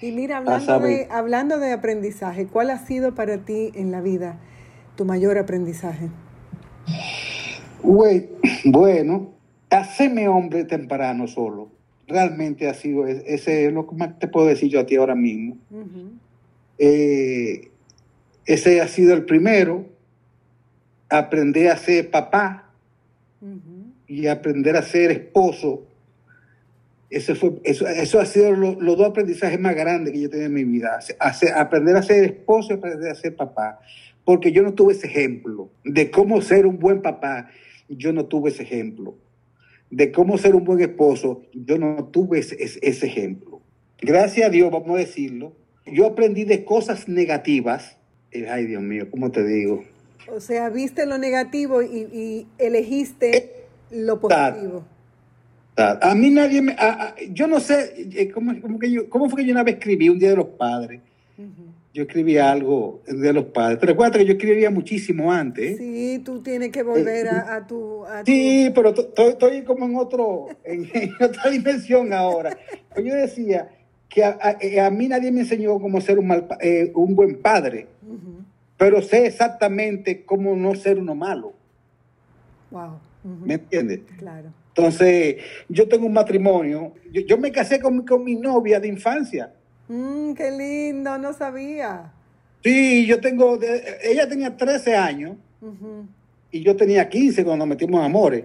Y 0.00 0.10
mira, 0.10 0.38
hablando 0.38 0.80
de, 0.80 1.06
hablando 1.08 1.58
de 1.60 1.70
aprendizaje, 1.70 2.48
¿cuál 2.48 2.70
ha 2.70 2.78
sido 2.78 3.14
para 3.14 3.38
ti 3.38 3.70
en 3.76 3.92
la 3.92 4.00
vida 4.00 4.40
tu 4.96 5.04
mayor 5.04 5.38
aprendizaje? 5.38 6.08
bueno, 8.64 9.34
hacerme 9.80 10.28
hombre 10.28 10.64
temprano 10.64 11.26
solo. 11.26 11.70
Realmente 12.06 12.68
ha 12.68 12.74
sido, 12.74 13.06
ese 13.06 13.66
es 13.66 13.72
lo 13.72 13.86
que 13.86 13.96
más 13.96 14.18
te 14.18 14.28
puedo 14.28 14.46
decir 14.46 14.70
yo 14.70 14.80
a 14.80 14.86
ti 14.86 14.96
ahora 14.96 15.14
mismo. 15.14 15.56
Eh, 16.78 17.70
ese 18.44 18.80
ha 18.80 18.88
sido 18.88 19.14
el 19.14 19.24
primero. 19.24 19.86
Aprender 21.08 21.68
a 21.68 21.76
ser 21.76 22.10
papá 22.10 22.70
y 24.06 24.26
aprender 24.26 24.76
a 24.76 24.82
ser 24.82 25.10
esposo 25.10 25.86
eso, 27.12 27.34
fue, 27.34 27.60
eso, 27.64 27.86
eso 27.86 28.20
ha 28.20 28.24
sido 28.24 28.52
los 28.52 28.96
dos 28.96 29.06
aprendizajes 29.06 29.60
más 29.60 29.76
grandes 29.76 30.14
que 30.14 30.20
yo 30.20 30.26
he 30.26 30.30
tenido 30.30 30.46
en 30.46 30.54
mi 30.54 30.64
vida. 30.64 30.98
aprender 31.54 31.96
a 31.96 32.02
ser 32.02 32.24
esposo 32.24 32.72
y 32.72 32.76
aprender 32.76 33.10
a 33.10 33.14
ser 33.14 33.36
papá. 33.36 33.80
porque 34.24 34.52
yo 34.52 34.62
no 34.62 34.72
tuve 34.72 34.94
ese 34.94 35.08
ejemplo 35.08 35.68
de 35.84 36.10
cómo 36.10 36.40
ser 36.40 36.64
un 36.64 36.78
buen 36.78 37.02
papá. 37.02 37.50
Yo 37.88 38.14
no 38.14 38.24
tuve 38.24 38.48
ese 38.48 38.62
ejemplo 38.62 39.14
de 39.92 40.10
cómo 40.10 40.38
ser 40.38 40.56
un 40.56 40.64
buen 40.64 40.80
esposo. 40.80 41.42
Yo 41.52 41.78
no 41.78 42.06
tuve 42.06 42.40
ese, 42.40 42.56
ese 42.58 43.06
ejemplo. 43.06 43.60
Gracias 44.00 44.48
a 44.48 44.50
Dios, 44.50 44.72
vamos 44.72 44.96
a 44.96 44.98
decirlo. 44.98 45.52
Yo 45.86 46.06
aprendí 46.06 46.44
de 46.44 46.64
cosas 46.64 47.08
negativas. 47.08 47.98
Ay, 48.48 48.66
Dios 48.66 48.82
mío, 48.82 49.08
¿cómo 49.10 49.30
te 49.30 49.44
digo? 49.44 49.84
O 50.34 50.40
sea, 50.40 50.70
viste 50.70 51.04
lo 51.04 51.18
negativo 51.18 51.82
y, 51.82 52.46
elegiste 52.58 53.36
eh, 53.36 53.52
lo 53.90 54.18
positivo. 54.18 54.84
A 55.76 56.14
mí 56.14 56.30
nadie 56.30 56.62
me... 56.62 56.76
yo 57.30 57.46
no 57.46 57.60
sé, 57.60 58.08
eh, 58.14 58.30
¿cómo, 58.30 58.78
que 58.78 58.90
yo, 58.90 59.08
¿cómo, 59.10 59.28
fue 59.28 59.40
que 59.40 59.46
yo 59.46 59.52
una 59.52 59.62
vez 59.62 59.74
escribí 59.74 60.08
un 60.08 60.18
Día 60.18 60.30
de 60.30 60.36
los 60.36 60.48
Padres? 60.48 61.00
Yo 61.94 62.04
escribí 62.04 62.38
algo 62.38 63.02
de 63.06 63.32
los 63.34 63.46
padres. 63.46 63.78
Pero 63.78 63.92
recuerda 63.92 64.18
que 64.18 64.24
yo 64.24 64.32
escribía 64.32 64.70
muchísimo 64.70 65.30
antes. 65.30 65.76
Sí, 65.76 66.22
tú 66.24 66.40
tienes 66.42 66.70
que 66.70 66.82
volver 66.82 67.28
a, 67.28 67.56
a, 67.56 67.66
tu, 67.66 68.04
Sí, 68.24 68.72
pero 68.74 68.94
estoy 68.94 69.62
como 69.62 69.84
en, 69.84 69.96
otro, 69.96 70.46
en, 70.64 70.88
otra 71.20 71.50
dimensión 71.50 72.12
ahora. 72.14 72.56
Pues 72.94 73.06
yo 73.06 73.14
decía 73.14 73.68
que 74.08 74.22
eh, 74.60 74.80
a, 74.80 74.90
mí 74.90 75.08
nadie 75.08 75.30
me 75.32 75.40
enseñó 75.40 75.78
cómo 75.80 76.00
ser 76.00 76.18
un, 76.18 76.28
mal, 76.28 76.46
eh, 76.60 76.92
un 76.94 77.14
buen 77.14 77.40
padre, 77.40 77.88
pero 78.78 79.02
sé 79.02 79.26
exactamente 79.26 80.24
cómo 80.24 80.56
no 80.56 80.74
ser 80.74 80.98
uno 80.98 81.14
malo. 81.14 81.52
Wow. 82.70 82.98
¿Me 83.44 83.54
entiendes? 83.54 84.00
Claro. 84.18 84.50
Entonces, 84.74 85.36
yo 85.68 85.86
tengo 85.86 86.06
un 86.06 86.14
matrimonio, 86.14 86.92
yo, 87.12 87.36
me 87.36 87.52
casé 87.52 87.80
con, 87.80 88.06
con, 88.06 88.24
mi 88.24 88.36
novia 88.36 88.80
de 88.80 88.88
infancia. 88.88 89.52
Mm, 89.92 90.32
qué 90.32 90.50
lindo, 90.50 91.18
no 91.18 91.34
sabía. 91.34 92.10
Sí, 92.64 93.04
yo 93.04 93.20
tengo, 93.20 93.58
ella 94.02 94.26
tenía 94.26 94.56
13 94.56 94.96
años 94.96 95.36
y 96.50 96.62
yo 96.62 96.74
tenía 96.74 97.06
15 97.06 97.44
cuando 97.44 97.66
nos 97.66 97.76
metimos 97.76 98.00
en 98.00 98.06
amores. 98.06 98.44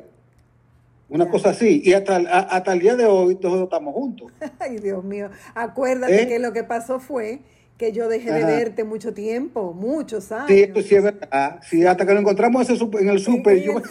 Una 1.08 1.30
cosa 1.30 1.52
así. 1.52 1.82
Y 1.86 1.94
hasta, 1.94 2.18
hasta 2.18 2.74
el 2.74 2.80
día 2.80 2.98
de 2.98 3.06
hoy 3.06 3.36
todos 3.36 3.64
estamos 3.64 3.94
juntos. 3.94 4.30
Ay, 4.60 4.80
Dios 4.80 5.02
mío. 5.06 5.30
Acuérdate 5.56 6.24
¿Eh? 6.24 6.28
que 6.28 6.40
lo 6.40 6.52
que 6.52 6.66
pasó 6.66 7.00
fue 7.00 7.40
que 7.78 7.94
yo 7.94 8.10
dejé 8.10 8.34
de 8.34 8.44
verte 8.44 8.84
mucho 8.84 9.14
tiempo, 9.14 9.72
muchos 9.72 10.34
años. 10.34 10.48
Sí, 10.50 10.64
esto 10.64 10.82
sí 10.82 10.96
es 10.96 11.04
verdad. 11.04 11.62
Sí, 11.64 11.86
hasta 11.86 12.06
que 12.06 12.14
lo 12.14 12.20
encontramos 12.20 12.68
en 12.70 13.08
el 13.08 13.20
súper. 13.20 13.62
Yo... 13.62 13.74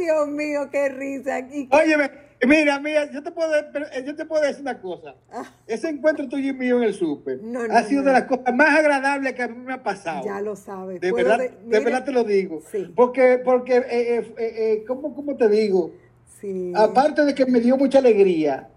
Dios 0.00 0.28
mío, 0.28 0.68
qué 0.72 0.88
risa. 0.88 1.46
Óyeme, 1.70 2.10
mira, 2.46 2.78
mira, 2.80 3.10
yo 3.10 3.22
te 3.22 3.30
puedo, 3.30 3.54
eh, 3.54 4.04
yo 4.04 4.14
te 4.14 4.24
puedo 4.24 4.42
decir 4.42 4.62
una 4.62 4.80
cosa. 4.80 5.14
Ah. 5.30 5.44
Ese 5.66 5.88
encuentro 5.88 6.28
tuyo 6.28 6.50
y 6.50 6.52
mío 6.52 6.78
en 6.78 6.84
el 6.84 6.94
súper 6.94 7.40
ha 7.70 7.82
sido 7.84 8.02
de 8.02 8.12
las 8.12 8.24
cosas 8.24 8.54
más 8.54 8.76
agradables 8.78 9.32
que 9.34 9.42
a 9.42 9.48
mí 9.48 9.56
me 9.56 9.72
ha 9.72 9.82
pasado. 9.82 10.24
Ya 10.24 10.40
lo 10.40 10.56
sabes. 10.56 11.00
De, 11.00 11.12
verdad, 11.12 11.38
de, 11.38 11.80
verdad 11.80 12.04
te 12.04 12.12
lo 12.12 12.24
digo. 12.24 12.62
Porque, 12.94 13.40
porque 13.44 13.76
eh, 13.76 14.34
eh, 14.38 14.84
¿cómo, 14.86 15.36
te 15.36 15.48
digo? 15.48 15.92
Sí. 16.40 16.72
Aparte 16.76 17.24
de 17.24 17.34
que 17.34 17.46
me 17.46 17.60
dio 17.60 17.76
mucha 17.76 17.98
alegría. 17.98 18.68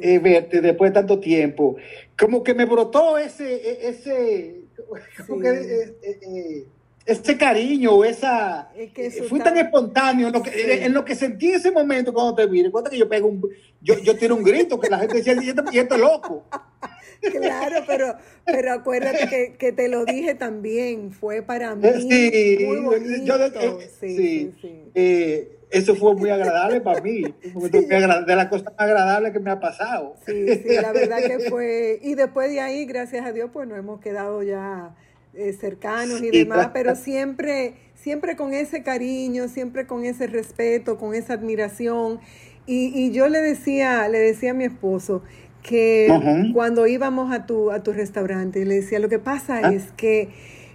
verte 0.00 0.60
después 0.60 0.90
de 0.90 0.94
tanto 0.94 1.18
tiempo, 1.20 1.76
como 2.18 2.42
que 2.42 2.54
me 2.54 2.64
brotó 2.64 3.18
ese, 3.18 3.54
e, 3.54 3.88
ese, 3.88 4.62
como 5.26 5.40
que, 5.40 6.66
ese 7.08 7.38
cariño, 7.38 8.04
esa... 8.04 8.70
Es 8.76 9.26
fui 9.28 9.40
tan 9.40 9.56
espontáneo 9.56 10.26
en 10.26 10.32
lo, 10.34 10.42
que, 10.42 10.84
en 10.84 10.92
lo 10.92 11.04
que 11.06 11.14
sentí 11.14 11.48
en 11.48 11.54
ese 11.54 11.70
momento 11.70 12.12
cuando 12.12 12.34
te 12.34 12.46
vi. 12.46 12.62
Recuerda 12.62 12.90
que 12.90 12.98
yo 12.98 13.08
pego 13.08 13.28
un... 13.28 13.42
Yo, 13.80 13.98
yo 14.00 14.14
tiro 14.16 14.34
un 14.34 14.42
grito 14.42 14.78
que 14.78 14.90
la 14.90 14.98
gente 14.98 15.16
decía, 15.16 15.34
y 15.72 15.78
este 15.78 15.98
loco. 15.98 16.44
Claro, 17.20 17.82
pero, 17.84 18.14
pero 18.44 18.72
acuérdate 18.72 19.26
que, 19.26 19.56
que, 19.58 19.72
te 19.72 19.88
lo 19.88 20.04
dije 20.04 20.36
también, 20.36 21.10
fue 21.10 21.42
para 21.42 21.74
mí 21.74 21.88
sí, 22.08 22.64
muy 22.64 22.78
bonito. 22.78 23.36
Eh, 23.60 23.90
sí, 23.98 24.54
sí, 24.60 24.84
eh, 24.94 25.58
eso 25.68 25.96
fue 25.96 26.14
muy 26.14 26.30
agradable 26.30 26.80
para 26.80 27.00
mí, 27.00 27.22
de 27.42 28.36
las 28.36 28.46
cosas 28.46 28.66
más 28.66 28.74
agradables 28.78 29.32
que 29.32 29.40
me 29.40 29.50
ha 29.50 29.58
pasado. 29.58 30.14
Sí, 30.24 30.46
sí, 30.58 30.76
la 30.80 30.92
verdad 30.92 31.18
que 31.26 31.50
fue, 31.50 31.98
y 32.02 32.14
después 32.14 32.52
de 32.52 32.60
ahí, 32.60 32.86
gracias 32.86 33.26
a 33.26 33.32
Dios, 33.32 33.50
pues 33.52 33.66
nos 33.66 33.78
hemos 33.78 34.00
quedado 34.00 34.44
ya 34.44 34.94
eh, 35.34 35.52
cercanos 35.52 36.22
y 36.22 36.30
demás, 36.30 36.70
pero 36.72 36.96
siempre, 36.96 37.74
siempre 37.94 38.36
con 38.36 38.54
ese 38.54 38.82
cariño, 38.82 39.48
siempre 39.48 39.86
con 39.86 40.04
ese 40.04 40.26
respeto, 40.26 40.98
con 40.98 41.14
esa 41.14 41.34
admiración. 41.34 42.20
Y, 42.66 43.12
yo 43.12 43.28
le 43.28 43.40
decía, 43.40 44.08
le 44.08 44.18
decía 44.18 44.50
a 44.50 44.54
mi 44.54 44.64
esposo 44.64 45.22
que 45.62 46.08
cuando 46.52 46.86
íbamos 46.86 47.32
a 47.32 47.46
tu, 47.46 47.70
a 47.70 47.82
tu 47.82 47.92
restaurante, 47.92 48.64
le 48.64 48.76
decía, 48.76 48.98
lo 48.98 49.08
que 49.08 49.18
pasa 49.18 49.60
ah. 49.64 49.72
es 49.72 49.92
que 49.96 50.28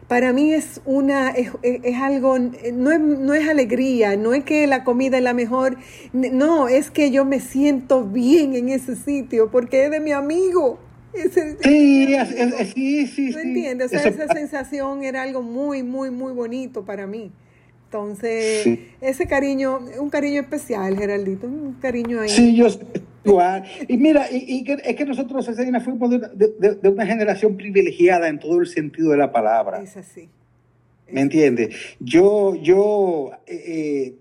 para 0.08 0.34
mí 0.34 0.54
es 0.54 0.82
una 0.86 1.30
es, 1.32 1.52
algo 2.02 2.38
no 2.38 2.92
es, 2.92 3.00
no 3.00 3.34
es 3.34 3.48
alegría 3.48 4.16
no 4.16 4.34
es 4.34 4.44
que 4.44 4.68
la 4.68 4.84
comida 4.84 5.18
es 5.18 5.24
la 5.24 5.34
mejor 5.34 5.78
no 6.12 6.68
es 6.68 6.92
que 6.92 7.10
yo 7.10 7.26
me 7.26 7.40
siento 7.40 8.04
bien 8.04 8.54
en 8.56 8.70
ese 8.70 8.96
sitio 8.96 9.50
porque 9.50 9.86
es 9.86 9.92
de 9.92 10.00
mi 10.00 10.12
amigo 10.12 10.78
sí, 11.14 12.16
sí, 12.74 13.08
sí, 13.08 13.32
¿Tú 13.32 13.40
entiendes? 13.40 13.94
esa 13.94 14.28
sensación 14.28 15.04
era 15.04 15.24
algo 15.24 15.42
muy, 15.42 15.84
muy, 15.84 16.10
muy 16.10 16.34
bonito 16.34 16.84
para 16.84 17.08
mí. 17.08 17.32
Entonces, 17.86 18.80
ese 19.02 19.28
cariño, 19.28 19.80
un 20.00 20.10
cariño 20.10 20.42
especial, 20.42 20.98
Geraldito, 20.98 21.46
un 21.46 21.74
cariño 21.74 22.22
ahí. 22.22 22.30
Sí, 22.30 22.56
yo 22.56 22.68
igual. 23.24 23.64
Y 23.88 23.98
mira, 23.98 24.26
y, 24.32 24.66
es 24.84 24.96
que 24.96 25.06
nosotros, 25.06 25.46
Cesarina, 25.46 25.80
fuimos 25.80 26.10
de, 26.10 26.78
de, 26.82 26.90
una 26.90 27.06
generación 27.06 27.56
privilegiada 27.56 28.30
en 28.30 28.40
todo 28.40 28.60
el 28.60 28.66
sentido 28.66 29.12
de 29.12 29.18
la 29.18 29.32
palabra. 29.32 29.82
Es 29.82 29.96
así. 29.96 30.28
¿Me 31.12 31.22
entiendes? 31.22 31.76
Yo, 32.00 32.56
yo 32.56 33.32
eh, 33.46 33.64
eh 33.68 34.16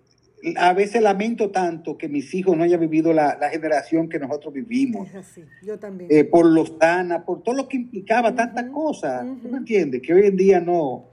a 0.56 0.72
veces 0.72 1.02
lamento 1.02 1.50
tanto 1.50 1.96
que 1.96 2.08
mis 2.08 2.34
hijos 2.34 2.56
no 2.56 2.64
hayan 2.64 2.80
vivido 2.80 3.12
la, 3.12 3.38
generación 3.50 4.08
que 4.08 4.18
nosotros 4.18 4.52
vivimos. 4.52 5.08
Es 5.08 5.14
así, 5.14 5.44
yo 5.62 5.78
también. 5.78 6.10
Eh, 6.10 6.24
por 6.24 6.46
los 6.46 6.78
TANA, 6.78 7.24
por 7.24 7.42
todo 7.42 7.54
lo 7.54 7.68
que 7.68 7.76
implicaba 7.76 8.34
tantas 8.34 8.64
cosas. 8.70 9.24
¿Tú 9.40 9.48
me 9.48 9.58
entiendes? 9.58 10.02
Que 10.02 10.14
hoy 10.14 10.26
en 10.26 10.36
día 10.36 10.60
no, 10.60 11.04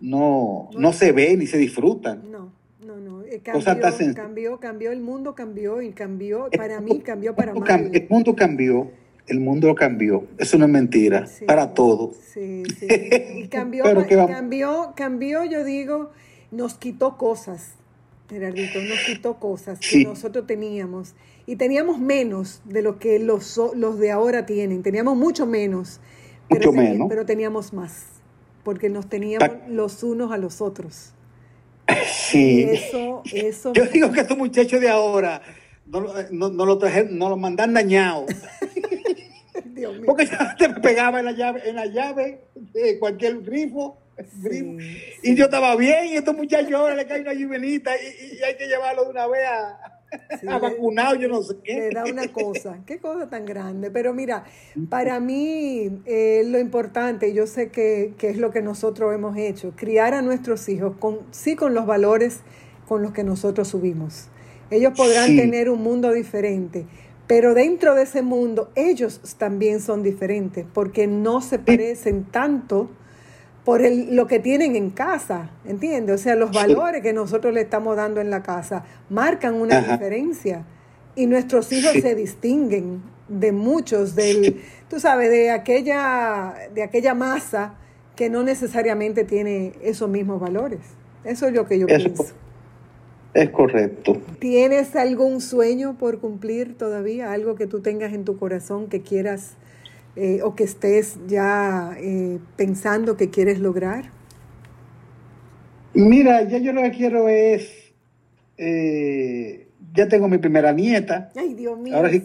no, 0.00 0.70
no, 0.76 0.92
se 0.92 1.12
ve 1.12 1.36
ni 1.36 1.46
se 1.46 1.58
disfrutan. 1.58 2.30
No, 2.30 2.52
no, 2.84 2.96
no. 2.96 3.22
Eh, 3.22 3.40
cambió, 3.42 4.14
cambió, 4.14 4.58
cambió, 4.58 4.92
el 4.92 5.00
mundo 5.00 5.34
cambió 5.34 5.80
y 5.80 5.92
cambió, 5.92 6.48
para 6.56 6.80
mí 6.80 7.00
cambió 7.00 7.34
para 7.34 7.54
mal. 7.54 7.90
El 7.92 8.06
mundo 8.08 8.34
cambió. 8.34 8.90
El 9.28 9.40
mundo 9.40 9.74
cambió, 9.74 10.24
eso 10.38 10.56
no 10.56 10.64
es 10.64 10.70
mentira, 10.70 11.26
para 11.46 11.74
todo. 11.74 12.14
Sí, 12.32 12.62
sí. 12.78 12.86
Y 13.36 13.48
cambió, 13.48 13.84
cambió, 13.84 14.94
cambió, 14.96 15.44
yo 15.44 15.64
digo, 15.64 16.12
nos 16.50 16.78
quitó 16.78 17.18
cosas 17.18 17.77
Gerardito, 18.28 18.80
nos 18.80 18.98
quitó 19.06 19.38
cosas 19.38 19.78
que 19.80 20.04
nosotros 20.04 20.46
teníamos 20.46 21.14
y 21.46 21.56
teníamos 21.56 21.98
menos 21.98 22.60
de 22.66 22.82
lo 22.82 22.98
que 22.98 23.18
los, 23.18 23.58
los 23.74 23.98
de 23.98 24.10
ahora 24.10 24.44
tienen, 24.44 24.82
teníamos 24.82 25.16
mucho 25.16 25.46
menos, 25.46 26.00
pero, 26.48 26.72
menos. 26.72 27.08
pero 27.08 27.24
teníamos 27.24 27.72
más, 27.72 28.04
porque 28.64 28.90
nos 28.90 29.08
teníamos 29.08 29.48
los 29.68 30.02
unos 30.02 30.30
a 30.30 30.36
los 30.36 30.60
otros. 30.60 31.14
Sí. 32.06 32.64
eso, 32.64 33.22
eso. 33.32 33.72
Yo 33.72 33.86
digo 33.86 34.12
que 34.12 34.20
estos 34.20 34.36
muchachos 34.36 34.78
de 34.78 34.90
ahora 34.90 35.40
no, 35.86 36.00
no, 36.30 36.50
no 36.50 36.66
lo, 36.66 36.78
no 37.10 37.28
lo 37.30 37.36
mandan 37.38 37.72
dañado. 37.72 38.26
Porque 40.04 40.26
ya 40.26 40.56
te 40.56 40.68
pegaba 40.80 41.20
en 41.20 41.26
la 41.26 41.32
llave, 41.32 41.68
en 41.68 41.76
la 41.76 41.86
llave 41.86 42.44
de 42.54 42.98
cualquier 42.98 43.40
grifo 43.42 43.96
y 45.22 45.34
yo 45.34 45.44
estaba 45.44 45.76
bien, 45.76 46.06
y 46.06 46.16
estos 46.16 46.36
muchachos 46.36 46.72
ahora 46.72 46.94
le 46.94 47.06
cae 47.06 47.20
una 47.20 47.34
juvenita 47.34 47.92
y, 47.96 48.42
hay 48.42 48.56
que 48.56 48.66
llevarlo 48.66 49.04
de 49.04 49.10
una 49.10 49.26
vez 49.26 49.42
a, 49.46 50.58
vacunado, 50.58 51.16
yo 51.16 51.28
no 51.28 51.42
sé 51.42 51.56
qué. 51.62 51.74
Le 51.74 51.90
da 51.90 52.04
una 52.04 52.28
cosa, 52.28 52.78
qué 52.86 52.98
cosa 52.98 53.28
tan 53.28 53.44
grande. 53.44 53.90
Pero 53.90 54.14
mira, 54.14 54.44
para 54.88 55.20
mí 55.20 56.02
eh, 56.06 56.42
lo 56.46 56.58
importante, 56.58 57.34
yo 57.34 57.46
sé 57.46 57.70
que, 57.70 58.14
que, 58.16 58.30
es 58.30 58.38
lo 58.38 58.50
que 58.50 58.62
nosotros 58.62 59.14
hemos 59.14 59.36
hecho, 59.36 59.72
criar 59.76 60.14
a 60.14 60.22
nuestros 60.22 60.68
hijos, 60.68 60.96
con, 60.98 61.20
sí 61.30 61.56
con 61.56 61.74
los 61.74 61.86
valores 61.86 62.40
con 62.88 63.02
los 63.02 63.12
que 63.12 63.22
nosotros 63.22 63.68
subimos. 63.68 64.28
Ellos 64.70 64.92
podrán 64.96 65.36
tener 65.36 65.70
un 65.70 65.82
mundo 65.82 66.12
diferente, 66.12 66.86
pero 67.26 67.54
dentro 67.54 67.94
de 67.94 68.02
ese 68.02 68.22
mundo 68.22 68.70
ellos 68.74 69.20
también 69.38 69.80
son 69.80 70.02
diferentes, 70.02 70.66
porque 70.72 71.06
no 71.06 71.40
se 71.42 71.58
parecen 71.58 72.24
tanto 72.24 72.90
por 73.68 73.82
el, 73.82 74.16
lo 74.16 74.26
que 74.26 74.38
tienen 74.38 74.76
en 74.76 74.88
casa, 74.88 75.50
¿entiendes? 75.66 76.14
O 76.14 76.24
sea, 76.24 76.36
los 76.36 76.52
valores 76.52 77.02
que 77.02 77.12
nosotros 77.12 77.52
le 77.52 77.60
estamos 77.60 77.98
dando 77.98 78.18
en 78.22 78.30
la 78.30 78.42
casa 78.42 78.86
marcan 79.10 79.56
una 79.56 79.82
diferencia 79.82 80.64
y 81.14 81.26
nuestros 81.26 81.70
hijos 81.72 81.92
se 82.00 82.14
distinguen 82.14 83.02
de 83.28 83.52
muchos 83.52 84.14
del, 84.14 84.62
tú 84.88 84.98
sabes, 84.98 85.28
de 85.28 85.50
aquella, 85.50 86.54
de 86.74 86.82
aquella 86.82 87.12
masa 87.12 87.74
que 88.16 88.30
no 88.30 88.42
necesariamente 88.42 89.24
tiene 89.24 89.74
esos 89.82 90.08
mismos 90.08 90.40
valores. 90.40 90.80
Eso 91.22 91.46
es 91.46 91.52
lo 91.52 91.66
que 91.66 91.78
yo 91.78 91.86
pienso. 91.88 92.24
Es 93.34 93.50
correcto. 93.50 94.16
¿Tienes 94.38 94.96
algún 94.96 95.42
sueño 95.42 95.98
por 95.98 96.20
cumplir 96.20 96.78
todavía? 96.78 97.32
¿Algo 97.32 97.54
que 97.54 97.66
tú 97.66 97.80
tengas 97.80 98.14
en 98.14 98.24
tu 98.24 98.38
corazón 98.38 98.88
que 98.88 99.02
quieras 99.02 99.58
eh, 100.16 100.40
o 100.42 100.54
que 100.54 100.64
estés 100.64 101.18
ya 101.26 101.96
eh, 101.98 102.38
pensando 102.56 103.16
que 103.16 103.30
quieres 103.30 103.60
lograr? 103.60 104.10
Mira, 105.94 106.42
ya 106.42 106.58
yo 106.58 106.72
lo 106.72 106.82
que 106.82 106.90
quiero 106.90 107.28
es, 107.28 107.92
eh, 108.56 109.68
ya 109.94 110.08
tengo 110.08 110.28
mi 110.28 110.38
primera 110.38 110.72
nieta. 110.72 111.30
Ay, 111.36 111.54
Dios 111.54 111.78
mío. 111.78 111.96
Ahora 111.96 112.10
sí, 112.10 112.22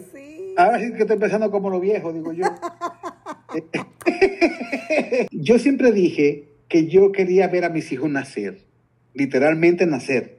ahora 0.56 0.78
sí 0.80 0.92
que 0.92 1.02
estoy 1.02 1.18
pensando 1.18 1.50
como 1.50 1.70
lo 1.70 1.80
viejo, 1.80 2.12
digo 2.12 2.32
yo. 2.32 2.44
yo 5.30 5.58
siempre 5.58 5.92
dije 5.92 6.48
que 6.68 6.86
yo 6.86 7.12
quería 7.12 7.48
ver 7.48 7.64
a 7.64 7.68
mis 7.68 7.90
hijos 7.92 8.10
nacer, 8.10 8.58
literalmente 9.12 9.86
nacer. 9.86 10.38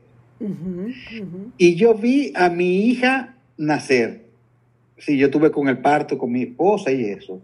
Y 1.57 1.75
yo 1.75 1.95
vi 1.95 2.33
a 2.35 2.49
mi 2.49 2.87
hija 2.87 3.37
nacer. 3.57 4.24
Sí, 4.97 5.17
yo 5.17 5.29
tuve 5.29 5.51
con 5.51 5.67
el 5.67 5.79
parto 5.79 6.17
con 6.17 6.31
mi 6.31 6.43
esposa 6.43 6.91
y 6.91 7.05
eso. 7.05 7.41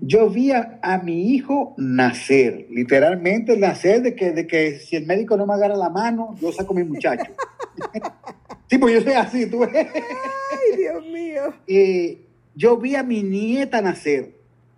Yo 0.00 0.30
vi 0.30 0.52
a, 0.52 1.02
mi 1.04 1.34
hijo 1.34 1.74
nacer, 1.76 2.66
literalmente 2.70 3.56
nacer 3.56 4.02
de 4.02 4.14
que, 4.14 4.30
de 4.30 4.46
que 4.46 4.78
si 4.78 4.96
el 4.96 5.06
médico 5.06 5.36
no 5.36 5.46
me 5.46 5.54
agarra 5.54 5.76
la 5.76 5.90
mano, 5.90 6.36
yo 6.40 6.52
saco 6.52 6.72
a 6.72 6.76
mi 6.76 6.84
muchacho. 6.84 7.32
sí, 8.70 8.78
pues 8.78 8.94
yo 8.94 9.00
soy 9.02 9.12
así, 9.14 9.46
tú 9.46 9.60
ves. 9.60 9.70
Ay, 9.74 10.76
Dios 10.76 11.04
mío. 11.06 11.54
Eh, 11.66 12.18
yo 12.54 12.76
vi 12.78 12.94
a 12.94 13.02
mi 13.02 13.22
nieta 13.22 13.82
nacer, 13.82 14.32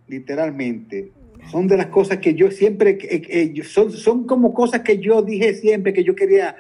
literalmente. 0.08 1.12
Son 1.50 1.68
de 1.68 1.76
las 1.76 1.86
cosas 1.86 2.18
que 2.18 2.34
yo 2.34 2.50
siempre, 2.50 2.98
son, 3.64 3.92
son 3.92 4.26
como 4.26 4.52
cosas 4.52 4.80
que 4.80 4.98
yo 4.98 5.22
dije 5.22 5.54
siempre 5.54 5.92
que 5.92 6.04
yo 6.04 6.14
quería, 6.14 6.56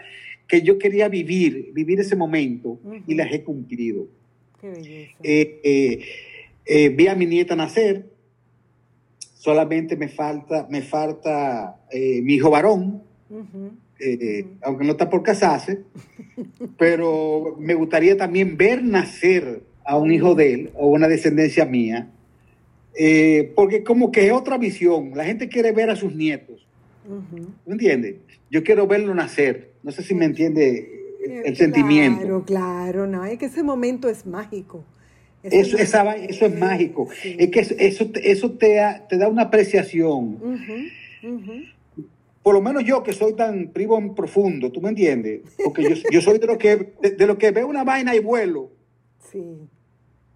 que 0.46 0.62
yo 0.62 0.78
quería 0.78 1.08
vivir, 1.08 1.70
vivir 1.72 2.00
ese 2.00 2.16
momento 2.16 2.80
y 3.06 3.14
las 3.14 3.32
he 3.32 3.42
cumplido. 3.42 4.06
Qué 4.60 4.68
belleza. 4.68 5.16
Eh, 5.22 5.60
eh, 5.64 6.04
eh, 6.66 6.88
vi 6.90 7.06
a 7.08 7.14
mi 7.14 7.24
nieta 7.24 7.56
nacer, 7.56 8.10
solamente 9.34 9.96
me 9.96 10.08
falta, 10.08 10.66
me 10.68 10.82
falta 10.82 11.80
mi 11.92 12.34
hijo 12.34 12.50
varón, 12.50 13.02
aunque 14.62 14.84
no 14.84 14.92
está 14.92 15.08
por 15.08 15.22
casarse, 15.22 15.80
pero 16.76 17.56
me 17.58 17.74
gustaría 17.74 18.16
también 18.18 18.58
ver 18.58 18.84
nacer 18.84 19.62
a 19.84 19.96
un 19.96 20.12
hijo 20.12 20.34
de 20.34 20.52
él 20.52 20.70
o 20.74 20.88
una 20.88 21.08
descendencia 21.08 21.64
mía, 21.64 22.10
porque 23.54 23.82
como 23.82 24.12
que 24.12 24.26
es 24.26 24.32
otra 24.32 24.58
visión, 24.58 25.12
la 25.14 25.24
gente 25.24 25.48
quiere 25.48 25.72
ver 25.72 25.88
a 25.88 25.96
sus 25.96 26.14
nietos, 26.14 26.66
¿me 27.64 27.72
entiendes? 27.72 28.16
Yo 28.50 28.62
quiero 28.62 28.86
verlo 28.86 29.14
nacer, 29.14 29.72
no 29.82 29.90
sé 29.90 30.02
si 30.02 30.14
me 30.14 30.26
entiende 30.26 30.99
el 31.24 31.56
sentimiento. 31.56 32.20
Claro, 32.20 32.44
claro, 32.44 33.06
no, 33.06 33.24
es 33.24 33.38
que 33.38 33.46
ese 33.46 33.62
momento 33.62 34.08
es 34.08 34.26
mágico. 34.26 34.84
eso, 35.42 35.76
eso 35.78 36.46
es 36.46 36.58
mágico. 36.58 37.08
Es 37.24 37.50
que 37.50 37.60
eso, 37.60 38.04
eso 38.14 38.50
te, 38.52 38.80
te 39.08 39.18
da 39.18 39.28
una 39.28 39.42
apreciación. 39.42 40.38
Por 42.42 42.54
lo 42.54 42.62
menos 42.62 42.84
yo 42.84 43.02
que 43.02 43.12
soy 43.12 43.34
tan 43.34 43.68
privo 43.68 44.14
profundo, 44.14 44.72
¿tú 44.72 44.80
me 44.80 44.88
entiendes? 44.88 45.42
Porque 45.62 45.82
yo, 45.82 46.10
yo 46.10 46.20
soy 46.22 46.38
de 46.38 46.46
lo 46.46 46.56
que 46.56 46.94
de, 47.00 47.26
lo 47.26 47.36
que 47.36 47.50
veo 47.50 47.66
una 47.66 47.84
vaina 47.84 48.14
y 48.14 48.18
vuelo. 48.18 48.70
Sí. 49.30 49.68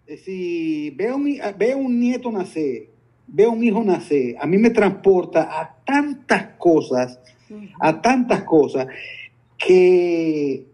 Eh, 0.06 0.18
si 0.18 0.90
veo, 0.90 1.18
veo 1.56 1.78
un 1.78 1.98
nieto 1.98 2.30
nacer, 2.30 2.88
veo 3.26 3.52
un 3.52 3.64
hijo 3.64 3.82
nacer, 3.82 4.36
a 4.38 4.46
mí 4.46 4.58
me 4.58 4.68
transporta 4.68 5.60
a 5.60 5.76
tantas 5.86 6.48
cosas, 6.58 7.18
a 7.80 8.02
tantas 8.02 8.42
cosas, 8.42 8.86
que 9.56 10.66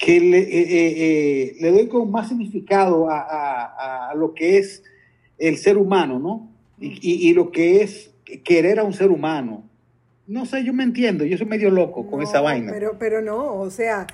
que 0.00 0.18
le, 0.18 0.38
eh, 0.38 0.48
eh, 0.48 0.94
eh, 0.96 1.56
le 1.60 1.70
doy 1.72 1.86
con 1.86 2.10
más 2.10 2.30
significado 2.30 3.08
a, 3.10 4.12
lo 4.16 4.32
que 4.34 4.56
es 4.56 4.82
el 5.38 5.58
ser 5.58 5.76
humano, 5.76 6.18
¿no? 6.18 6.50
Y, 6.80 7.32
lo 7.34 7.52
que 7.52 7.82
es 7.82 8.10
querer 8.42 8.80
a 8.80 8.84
un 8.84 8.94
ser 8.94 9.10
humano. 9.10 9.62
No 10.26 10.46
sé, 10.46 10.64
yo 10.64 10.72
me 10.72 10.84
entiendo, 10.84 11.24
yo 11.26 11.36
soy 11.36 11.46
medio 11.46 11.70
loco 11.70 12.06
con 12.06 12.22
esa 12.22 12.40
vaina. 12.40 12.72
Pero, 12.72 12.96
pero 12.98 13.20
no, 13.20 13.54
o 13.56 13.68
sea, 13.68 14.06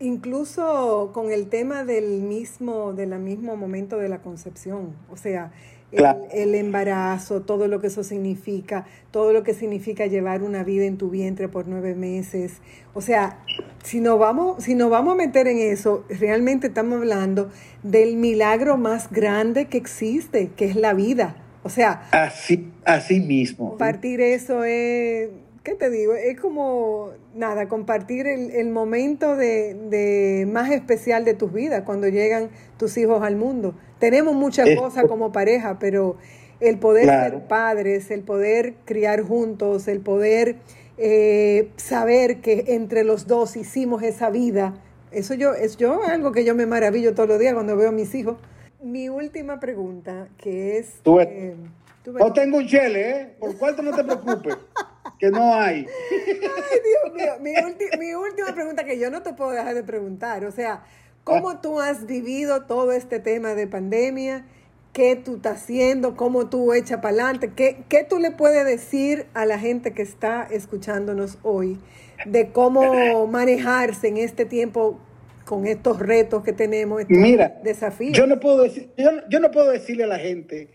incluso 0.00 1.10
con 1.14 1.30
el 1.30 1.48
tema 1.48 1.84
del 1.84 2.22
mismo, 2.22 2.92
del 2.92 3.16
mismo 3.20 3.54
momento 3.56 3.98
de 3.98 4.08
la 4.08 4.20
concepción, 4.20 4.96
o 5.10 5.16
sea, 5.16 5.52
el, 5.96 6.54
embarazo, 6.54 7.42
todo 7.42 7.68
lo 7.68 7.80
que 7.80 7.88
eso 7.88 8.02
significa, 8.02 8.86
todo 9.10 9.32
lo 9.32 9.42
que 9.42 9.54
significa 9.54 10.06
llevar 10.06 10.42
una 10.42 10.64
vida 10.64 10.84
en 10.84 10.98
tu 10.98 11.10
vientre 11.10 11.48
por 11.48 11.68
nueve 11.68 11.94
meses. 11.94 12.54
O 12.94 13.00
sea, 13.00 13.38
si 13.82 14.00
nos 14.00 14.18
vamos, 14.18 14.64
si 14.64 14.74
nos 14.74 14.90
vamos 14.90 15.14
a 15.14 15.16
meter 15.16 15.46
en 15.48 15.58
eso, 15.58 16.04
realmente 16.08 16.68
estamos 16.68 16.98
hablando 16.98 17.50
del 17.82 18.16
milagro 18.16 18.76
más 18.76 19.10
grande 19.10 19.66
que 19.66 19.78
existe, 19.78 20.50
que 20.56 20.66
es 20.66 20.76
la 20.76 20.94
vida. 20.94 21.36
O 21.62 21.70
sea, 21.70 22.08
así, 22.10 22.70
así 22.84 23.20
mismo. 23.20 23.78
Partir 23.78 24.20
eso 24.20 24.64
es 24.64 25.30
¿qué 25.64 25.74
te 25.74 25.90
digo? 25.90 26.14
Es 26.14 26.38
como, 26.38 27.12
nada, 27.34 27.68
compartir 27.68 28.26
el, 28.26 28.70
momento 28.70 29.34
de, 29.34 30.46
más 30.48 30.70
especial 30.70 31.24
de 31.24 31.34
tus 31.34 31.52
vidas 31.52 31.82
cuando 31.84 32.06
llegan 32.06 32.50
tus 32.78 32.96
hijos 32.98 33.22
al 33.22 33.34
mundo. 33.34 33.74
Tenemos 33.98 34.34
muchas 34.34 34.68
cosas 34.76 35.06
como 35.08 35.32
pareja, 35.32 35.78
pero 35.78 36.16
el 36.60 36.78
poder 36.78 37.06
ser 37.06 37.48
padres, 37.48 38.10
el 38.10 38.20
poder 38.20 38.74
criar 38.84 39.22
juntos, 39.22 39.88
el 39.88 40.00
poder 40.00 40.56
eh, 40.98 41.70
saber 41.76 42.40
que 42.40 42.66
entre 42.68 43.02
los 43.02 43.26
dos 43.26 43.56
hicimos 43.56 44.02
esa 44.02 44.30
vida, 44.30 44.74
eso 45.10 45.34
yo, 45.34 45.54
es 45.54 45.76
yo 45.76 46.02
algo 46.04 46.32
que 46.32 46.44
yo 46.44 46.54
me 46.54 46.66
maravillo 46.66 47.14
todos 47.14 47.28
los 47.28 47.38
días 47.38 47.54
cuando 47.54 47.76
veo 47.76 47.88
a 47.88 47.92
mis 47.92 48.14
hijos. 48.14 48.36
Mi 48.82 49.08
última 49.08 49.60
pregunta, 49.60 50.28
que 50.36 50.76
es... 50.76 51.00
Tú, 51.02 51.20
eh, 51.20 51.56
no 52.04 52.32
tengo 52.34 52.58
un 52.58 52.66
chele, 52.66 53.10
¿eh? 53.10 53.34
Por 53.40 53.56
cuánto 53.56 53.80
no 53.80 53.96
te 53.96 54.04
preocupes. 54.04 54.56
que 55.18 55.30
no 55.30 55.54
hay. 55.54 55.86
Ay, 56.10 56.80
Dios 56.84 57.14
mío. 57.14 57.64
Mi, 57.98 58.14
última 58.14 58.54
pregunta 58.54 58.84
que 58.84 58.98
yo 58.98 59.10
no 59.10 59.22
te 59.22 59.32
puedo 59.32 59.50
dejar 59.50 59.74
de 59.74 59.82
preguntar. 59.82 60.44
O 60.44 60.50
sea, 60.50 60.84
¿cómo 61.22 61.50
ah. 61.50 61.60
tú 61.60 61.80
has 61.80 62.06
vivido 62.06 62.64
todo 62.64 62.92
este 62.92 63.20
tema 63.20 63.54
de 63.54 63.66
pandemia? 63.66 64.46
¿Qué 64.92 65.16
tú 65.16 65.36
estás 65.36 65.62
haciendo? 65.62 66.16
¿Cómo 66.16 66.48
tú 66.48 66.72
echas 66.72 66.98
para 66.98 67.08
adelante? 67.08 67.52
¿Qué, 67.54 67.84
¿Qué 67.88 68.04
tú 68.04 68.18
le 68.18 68.30
puedes 68.30 68.64
decir 68.64 69.26
a 69.34 69.44
la 69.44 69.58
gente 69.58 69.92
que 69.92 70.02
está 70.02 70.46
escuchándonos 70.50 71.38
hoy 71.42 71.78
de 72.26 72.52
cómo 72.52 73.26
manejarse 73.26 74.08
en 74.08 74.18
este 74.18 74.44
tiempo 74.44 75.00
con 75.44 75.66
estos 75.66 75.98
retos 75.98 76.42
que 76.42 76.52
tenemos, 76.52 77.00
estos 77.00 77.18
Mira, 77.18 77.60
desafíos? 77.62 78.16
Yo 78.16 78.26
no 78.26 78.38
puedo 78.38 78.62
decir, 78.62 78.90
yo, 78.96 79.10
yo 79.28 79.40
no 79.40 79.50
puedo 79.50 79.70
decirle 79.70 80.04
a 80.04 80.06
la 80.06 80.18
gente 80.18 80.70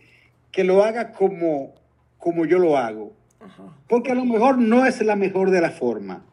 que 0.52 0.64
lo 0.64 0.84
haga 0.84 1.12
como, 1.14 1.76
como 2.18 2.46
yo 2.46 2.60
lo 2.60 2.78
hago. 2.78 3.19
Porque 3.88 4.12
a 4.12 4.16
lo 4.16 4.26
mejor 4.26 4.58
no 4.58 4.86
es 4.86 5.02
la 5.02 5.16
mejor 5.16 5.52
de 5.52 5.62
la 5.62 5.72
forma. 5.72 6.26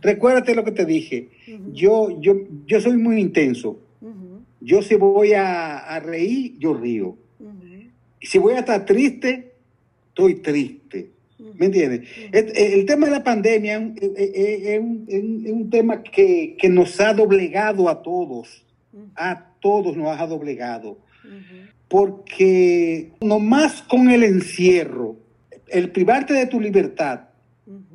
Recuérdate 0.00 0.54
lo 0.54 0.64
que 0.64 0.72
te 0.72 0.84
dije. 0.84 1.30
yo, 1.72 2.20
yo, 2.20 2.34
yo 2.66 2.80
soy 2.80 2.96
muy 2.96 3.20
intenso. 3.20 3.80
Yo 4.60 4.82
si 4.82 4.94
voy 4.94 5.32
a, 5.32 5.98
reír, 6.00 6.56
yo 6.58 6.74
río. 6.74 7.16
Si 8.20 8.38
voy 8.38 8.54
a 8.54 8.60
estar 8.60 8.84
triste, 8.84 9.54
estoy 10.08 10.36
triste. 10.36 11.10
¿Me 11.56 11.66
entiendes? 11.66 12.08
el, 12.32 12.84
tema 12.84 13.06
de 13.06 13.12
la 13.12 13.24
pandemia 13.24 13.92
es 13.96 14.80
un, 14.80 15.68
tema 15.70 16.02
que, 16.02 16.56
nos 16.70 17.00
ha 17.00 17.14
doblegado 17.14 17.88
a 17.88 18.02
todos. 18.02 18.64
A 19.16 19.54
todos 19.60 19.96
nos 19.96 20.18
ha 20.18 20.26
doblegado. 20.26 20.98
Porque 21.88 23.12
nomás 23.20 23.82
con 23.82 24.10
el 24.10 24.22
encierro, 24.24 25.16
el 25.70 25.90
privarte 25.90 26.34
de 26.34 26.46
tu 26.46 26.60
libertad, 26.60 27.20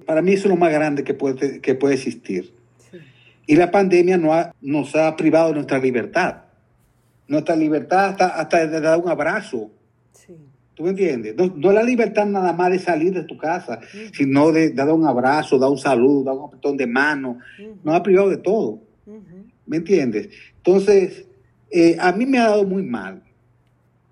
para 0.06 0.22
mí 0.22 0.34
es 0.34 0.46
lo 0.46 0.56
más 0.56 0.72
grande 0.72 1.04
que 1.04 1.14
puede, 1.14 1.62
que 1.62 1.76
puede 1.76 1.96
existir. 1.96 2.54
Y 3.48 3.56
la 3.56 3.70
pandemia 3.72 4.18
no 4.18 4.32
nos 4.62 4.96
ha 4.96 5.16
privado 5.16 5.50
de 5.50 5.56
nuestra 5.56 5.78
libertad. 5.78 6.44
Nuestra 7.28 7.56
libertad 7.56 8.10
hasta, 8.10 8.28
hasta 8.28 8.68
de 8.68 8.82
dar 8.82 9.00
un 9.00 9.10
abrazo. 9.10 9.72
¿Tú 10.76 10.84
me 10.84 10.90
entiendes? 10.90 11.36
No, 11.38 11.72
la 11.72 11.84
libertad 11.84 12.26
nada 12.26 12.52
más 12.52 12.70
de 12.70 12.80
salir 12.80 13.14
de 13.14 13.24
tu 13.24 13.38
casa, 13.38 13.80
sino 14.12 14.52
de, 14.52 14.72
dar 14.72 14.92
un 14.92 15.08
abrazo, 15.08 15.58
dar 15.58 15.70
un 15.70 15.78
saludo, 15.78 16.24
dar 16.26 16.36
un 16.36 16.46
apretón 16.46 16.76
de 16.76 16.86
mano. 16.86 17.40
Nos 17.84 17.96
ha 17.96 18.04
privado 18.04 18.30
de 18.30 18.38
todo. 18.38 18.82
¿Me 19.66 19.78
entiendes? 19.78 20.30
Entonces, 20.58 21.26
eh, 21.72 21.96
a 22.00 22.12
mí 22.12 22.26
me 22.26 22.40
ha 22.40 22.50
dado 22.50 22.66
muy 22.66 22.84
mal. 22.84 23.24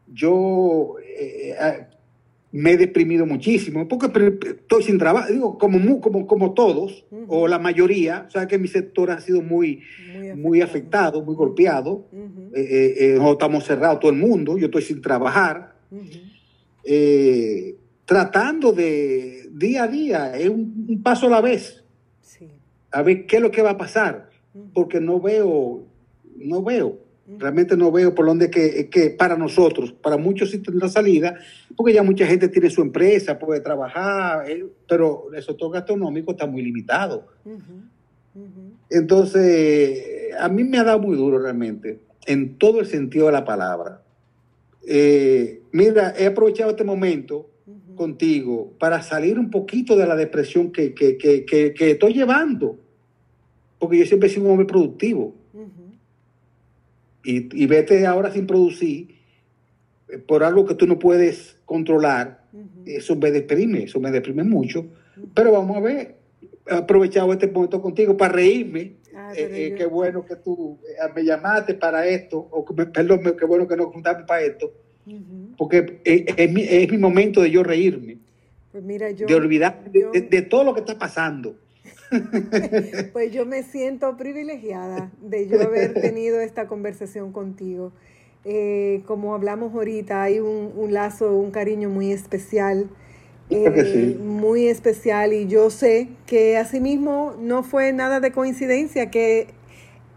Yo, 0.07 0.95
eh, 0.99 1.53
eh, 1.59 1.87
me 2.53 2.73
he 2.73 2.77
deprimido 2.77 3.25
muchísimo, 3.25 3.87
porque 3.87 4.05
estoy 4.47 4.83
sin 4.83 4.99
trabajo, 4.99 5.33
digo, 5.33 5.57
como, 5.57 5.99
como, 5.99 6.27
como 6.27 6.53
todos, 6.53 7.03
o 7.27 7.47
la 7.47 7.57
mayoría, 7.57 8.25
o 8.27 8.29
sea 8.29 8.47
que 8.47 8.59
mi 8.59 8.67
sector 8.67 9.09
ha 9.09 9.19
sido 9.19 9.41
muy, 9.41 9.81
muy 10.35 10.61
afectado, 10.61 11.23
muy, 11.23 11.33
golpeado, 11.33 12.05
eh, 12.53 12.61
eh, 12.61 13.15
eh, 13.15 13.31
estamos 13.31 13.63
cerrados 13.63 13.99
todo 13.99 14.11
el 14.11 14.17
mundo, 14.17 14.55
yo 14.59 14.67
estoy 14.67 14.83
sin 14.83 15.01
trabajar, 15.01 15.73
tratando 18.05 18.71
de 18.71 19.49
día 19.51 19.85
a 19.85 19.87
día, 19.87 20.37
es 20.37 20.47
un, 20.47 21.01
paso 21.01 21.25
a 21.25 21.31
la 21.31 21.41
vez, 21.41 21.83
a 22.91 23.01
ver 23.01 23.25
qué 23.25 23.37
es 23.37 23.41
lo 23.41 23.49
que 23.49 23.63
va 23.63 23.71
a 23.71 23.77
pasar, 23.79 24.29
porque 24.75 25.01
no 25.01 25.19
veo, 25.19 25.87
no 26.37 26.61
veo. 26.61 26.99
Realmente 27.25 27.77
no 27.77 27.89
veo 27.89 28.13
por 28.13 28.25
dónde 28.25 28.49
que, 28.49 28.89
que 28.89 29.09
para 29.09 29.37
nosotros, 29.37 29.93
para 29.93 30.17
muchos 30.17 30.51
sí 30.51 30.59
tendrá 30.59 30.89
salida, 30.89 31.37
porque 31.75 31.93
ya 31.93 32.03
mucha 32.03 32.25
gente 32.27 32.49
tiene 32.49 32.69
su 32.69 32.81
empresa, 32.81 33.39
puede 33.39 33.61
trabajar, 33.61 34.49
eh, 34.49 34.65
pero 34.87 35.33
el 35.33 35.41
sector 35.41 35.71
gastronómico 35.71 36.31
está 36.31 36.45
muy 36.45 36.61
limitado. 36.61 37.27
Entonces, 38.89 40.33
a 40.37 40.49
mí 40.49 40.63
me 40.63 40.79
ha 40.79 40.83
dado 40.83 40.99
muy 40.99 41.15
duro 41.15 41.39
realmente, 41.39 41.99
en 42.25 42.57
todo 42.57 42.79
el 42.79 42.87
sentido 42.87 43.27
de 43.27 43.31
la 43.31 43.45
palabra. 43.45 44.01
Eh, 44.85 45.61
mira, 45.71 46.13
he 46.17 46.25
aprovechado 46.25 46.71
este 46.71 46.83
momento 46.83 47.49
contigo 47.95 48.73
para 48.79 49.01
salir 49.01 49.39
un 49.39 49.49
poquito 49.49 49.95
de 49.95 50.05
la 50.07 50.15
depresión 50.15 50.71
que, 50.71 50.93
estoy 51.79 52.13
llevando, 52.13 52.77
porque 53.79 53.99
yo 53.99 54.05
siempre 54.05 54.29
he 54.29 54.31
sido 54.31 54.45
un 54.45 54.51
hombre 54.51 54.65
productivo. 54.65 55.35
Y, 57.23 57.65
vete 57.67 58.05
ahora 58.05 58.31
sin 58.31 58.45
producir 58.45 59.15
eh, 60.09 60.17
por 60.17 60.43
algo 60.43 60.65
que 60.65 60.75
tú 60.75 60.87
no 60.87 60.99
puedes 60.99 61.57
controlar, 61.65 62.43
eso 62.85 63.15
me 63.15 63.31
deprime, 63.31 63.83
eso 63.83 63.99
me 63.99 64.11
deprime 64.11 64.43
mucho. 64.43 64.85
Pero 65.33 65.51
vamos 65.51 65.77
a 65.77 65.79
ver, 65.79 66.15
he 66.67 66.73
aprovechado 66.73 67.31
este 67.33 67.47
momento 67.47 67.81
contigo 67.81 68.17
para 68.17 68.33
reírme. 68.33 68.95
Ah, 69.15 69.31
eh, 69.35 69.49
eh, 69.51 69.75
qué 69.77 69.85
bueno 69.85 70.25
que 70.25 70.35
tú 70.35 70.79
me 71.15 71.23
llamaste 71.23 71.75
para 71.75 72.05
esto, 72.07 72.47
o 72.51 72.65
perdón, 72.65 73.35
qué 73.37 73.45
bueno 73.45 73.67
que 73.67 73.77
nos 73.77 73.87
juntamos 73.87 74.23
para 74.23 74.41
esto 74.41 74.73
porque 75.57 75.99
es, 76.03 76.91
mi, 76.91 76.97
momento 76.97 77.41
de 77.41 77.51
yo 77.51 77.63
reírme, 77.63 78.17
pues 78.71 78.83
mira, 78.83 79.11
yo, 79.11 79.27
de 79.27 79.35
olvidar 79.35 79.83
de, 79.91 80.41
todo 80.43 80.63
lo 80.63 80.73
que 80.73 80.79
está 80.79 80.97
pasando. 80.97 81.55
Pues 83.13 83.31
yo 83.31 83.45
me 83.45 83.63
siento 83.63 84.17
privilegiada 84.17 85.11
de 85.21 85.47
yo 85.47 85.61
haber 85.61 85.93
tenido 85.93 86.39
esta 86.39 86.67
conversación 86.67 87.31
contigo. 87.31 87.91
Eh, 88.45 89.01
como 89.05 89.33
hablamos 89.35 89.73
ahorita, 89.73 90.23
hay 90.23 90.39
un, 90.39 90.93
lazo, 90.93 91.35
un 91.35 91.51
cariño 91.51 91.89
muy 91.89 92.11
especial. 92.11 92.89
Eh, 93.49 94.17
muy 94.23 94.67
especial 94.67 95.33
y 95.33 95.47
yo 95.47 95.69
sé 95.69 96.07
que 96.25 96.57
asimismo 96.57 97.35
no 97.37 97.61
fue 97.61 97.91
nada 97.91 98.21
de 98.21 98.31
coincidencia 98.31 99.11
que 99.11 99.47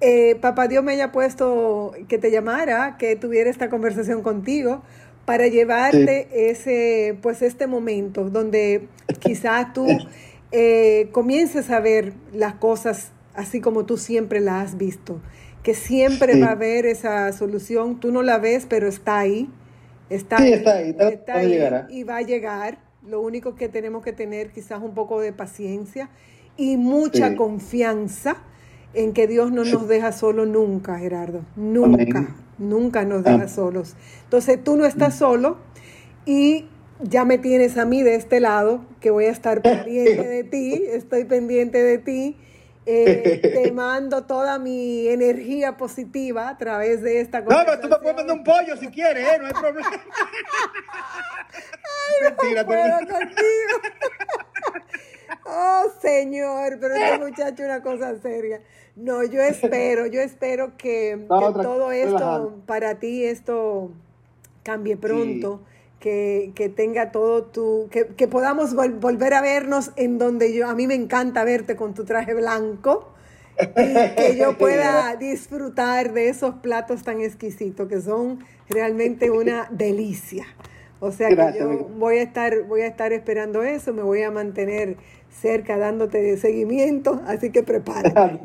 eh, 0.00 0.36
papá 0.40 0.68
Dios 0.68 0.84
me 0.84 0.92
haya 0.92 1.10
puesto 1.10 1.92
que 2.08 2.18
te 2.18 2.30
llamara, 2.30 2.96
que 2.98 3.16
tuviera 3.16 3.50
esta 3.50 3.68
conversación 3.68 4.22
contigo 4.22 4.82
para 5.24 5.48
llevarte 5.48 6.28
ese, 6.50 7.18
pues 7.20 7.42
este 7.42 7.66
momento 7.66 8.30
donde 8.30 8.88
quizás 9.18 9.72
tú 9.72 9.86
eh, 10.52 11.08
comiences 11.12 11.70
a 11.70 11.80
ver 11.80 12.12
las 12.32 12.54
cosas 12.54 13.12
así 13.34 13.60
como 13.60 13.84
tú 13.84 13.96
siempre 13.96 14.40
las 14.40 14.70
has 14.70 14.78
visto, 14.78 15.20
que 15.62 15.74
siempre 15.74 16.40
va 16.40 16.48
a 16.48 16.52
haber 16.52 16.86
esa 16.86 17.32
solución, 17.32 18.00
tú 18.00 18.10
no 18.10 18.22
la 18.22 18.38
ves, 18.38 18.66
pero 18.68 18.88
está 18.88 19.18
ahí, 19.18 19.50
está 20.08 20.38
ahí, 20.38 20.52
está 20.52 20.76
ahí, 20.76 20.96
está 20.98 21.34
ahí 21.36 21.60
y 21.90 22.02
va 22.04 22.18
a 22.18 22.22
llegar. 22.22 22.78
Lo 23.06 23.20
único 23.20 23.54
que 23.54 23.68
tenemos 23.68 24.02
que 24.02 24.12
tener 24.12 24.50
quizás 24.50 24.82
un 24.82 24.94
poco 24.94 25.20
de 25.20 25.32
paciencia 25.32 26.10
y 26.56 26.76
mucha 26.76 27.36
confianza 27.36 28.38
en 28.94 29.12
que 29.12 29.26
Dios 29.28 29.52
no 29.52 29.64
nos 29.64 29.86
deja 29.86 30.10
solo 30.10 30.46
nunca, 30.46 30.98
Gerardo. 30.98 31.42
Nunca, 31.54 32.34
nunca 32.58 33.04
nos 33.04 33.22
deja 33.22 33.44
ah. 33.44 33.48
solos. 33.48 33.94
Entonces 34.24 34.62
tú 34.64 34.76
no 34.76 34.86
estás 34.86 35.16
solo 35.16 35.58
y 36.24 36.66
ya 37.00 37.24
me 37.24 37.38
tienes 37.38 37.76
a 37.76 37.84
mí 37.84 38.02
de 38.02 38.14
este 38.14 38.40
lado, 38.40 38.84
que 39.00 39.10
voy 39.10 39.26
a 39.26 39.30
estar 39.30 39.62
pendiente 39.62 40.26
de 40.26 40.44
ti, 40.44 40.84
estoy 40.88 41.24
pendiente 41.24 41.82
de 41.82 41.98
ti. 41.98 42.36
Eh, 42.88 43.40
te 43.42 43.72
mando 43.72 44.26
toda 44.26 44.60
mi 44.60 45.08
energía 45.08 45.76
positiva 45.76 46.48
a 46.48 46.56
través 46.56 47.02
de 47.02 47.20
esta 47.20 47.44
conversación. 47.44 47.66
No, 47.66 47.80
pero 47.82 47.88
tú 47.88 47.94
me 47.94 48.00
puedes 48.00 48.16
mandar 48.16 48.36
un 48.36 48.44
pollo 48.44 48.76
si 48.76 48.86
quieres, 48.88 49.26
¿eh? 49.26 49.38
no 49.40 49.46
hay 49.46 49.52
problema. 49.52 49.90
Ay, 51.52 52.22
Mentira, 52.22 52.62
no 52.62 52.68
puedo 52.68 52.98
contigo. 52.98 53.80
oh, 55.46 55.84
señor, 56.00 56.78
pero 56.80 56.94
este 56.94 57.18
muchacho 57.18 57.62
es 57.64 57.68
una 57.68 57.82
cosa 57.82 58.16
seria. 58.20 58.60
No, 58.94 59.24
yo 59.24 59.42
espero, 59.42 60.06
yo 60.06 60.20
espero 60.20 60.76
que, 60.78 61.26
todo 61.28 61.90
esto, 61.90 62.62
para 62.66 62.94
ti, 63.00 63.24
esto 63.24 63.90
cambie 64.62 64.96
pronto. 64.96 65.60
Que, 66.06 66.72
tenga 66.76 67.10
todo 67.10 67.42
tu, 67.42 67.88
que, 67.90 68.28
podamos 68.28 68.76
volver 68.76 69.34
a 69.34 69.40
vernos 69.40 69.90
en 69.96 70.18
donde 70.18 70.54
yo, 70.54 70.68
a 70.68 70.74
mí 70.76 70.86
me 70.86 70.94
encanta 70.94 71.42
verte 71.42 71.74
con 71.74 71.94
tu 71.94 72.04
traje 72.04 72.32
blanco 72.32 73.12
y 73.58 74.14
que 74.14 74.36
yo 74.38 74.56
pueda 74.56 75.16
disfrutar 75.16 76.12
de 76.12 76.28
esos 76.28 76.54
platos 76.56 77.02
tan 77.02 77.20
exquisitos 77.20 77.88
que 77.88 78.00
son 78.00 78.38
realmente 78.68 79.32
una 79.32 79.66
delicia. 79.72 80.46
O 81.00 81.10
sea 81.10 81.28
que 81.28 81.58
yo 81.58 81.88
voy 81.98 82.18
a 82.18 82.22
estar, 82.22 82.62
voy 82.62 82.82
a 82.82 82.86
estar 82.86 83.12
esperando 83.12 83.64
eso, 83.64 83.92
me 83.92 84.02
voy 84.02 84.22
a 84.22 84.30
mantener 84.30 84.98
cerca 85.40 85.76
dándote 85.76 86.36
seguimiento, 86.36 87.20
así 87.26 87.50
que 87.50 87.62
prepárate. 87.62 88.40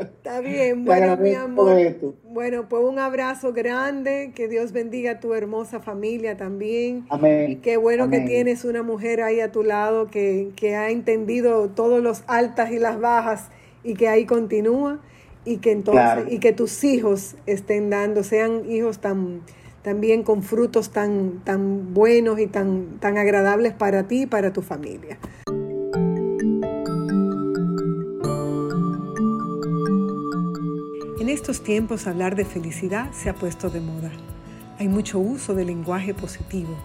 Está 0.00 0.40
bien, 0.40 0.84
bueno, 0.84 1.16
mi 1.16 1.34
amor. 1.34 1.96
Bueno, 2.24 2.68
pues 2.68 2.82
un 2.84 2.98
abrazo 2.98 3.52
grande, 3.52 4.32
que 4.34 4.48
Dios 4.48 4.72
bendiga 4.72 5.12
a 5.12 5.20
tu 5.20 5.34
hermosa 5.34 5.80
familia 5.80 6.36
también. 6.36 7.06
Amén. 7.10 7.60
Qué 7.62 7.76
bueno 7.76 8.10
que 8.10 8.20
tienes 8.20 8.64
una 8.64 8.82
mujer 8.82 9.22
ahí 9.22 9.40
a 9.40 9.52
tu 9.52 9.62
lado 9.62 10.08
que, 10.08 10.50
que 10.56 10.74
ha 10.74 10.90
entendido 10.90 11.68
todos 11.68 12.02
los 12.02 12.24
altas 12.26 12.72
y 12.72 12.78
las 12.78 12.98
bajas 13.00 13.48
y 13.84 13.94
que 13.94 14.08
ahí 14.08 14.26
continúa 14.26 15.00
y 15.44 15.58
que 15.58 15.72
entonces 15.72 16.32
y 16.32 16.38
que 16.38 16.52
tus 16.52 16.84
hijos 16.84 17.36
estén 17.46 17.90
dando, 17.90 18.22
sean 18.22 18.70
hijos 18.70 19.00
tan 19.00 19.42
también 19.82 20.22
con 20.22 20.42
frutos 20.42 20.90
tan, 20.90 21.40
tan 21.44 21.92
buenos 21.92 22.38
y 22.38 22.46
tan, 22.46 22.98
tan 23.00 23.18
agradables 23.18 23.74
para 23.74 24.04
ti 24.04 24.22
y 24.22 24.26
para 24.26 24.52
tu 24.52 24.62
familia. 24.62 25.18
En 31.20 31.28
estos 31.28 31.62
tiempos 31.62 32.06
hablar 32.06 32.36
de 32.36 32.44
felicidad 32.44 33.12
se 33.12 33.28
ha 33.28 33.34
puesto 33.34 33.70
de 33.70 33.80
moda. 33.80 34.10
Hay 34.78 34.88
mucho 34.88 35.18
uso 35.18 35.54
del 35.54 35.68
lenguaje 35.68 36.14
positivo, 36.14 36.76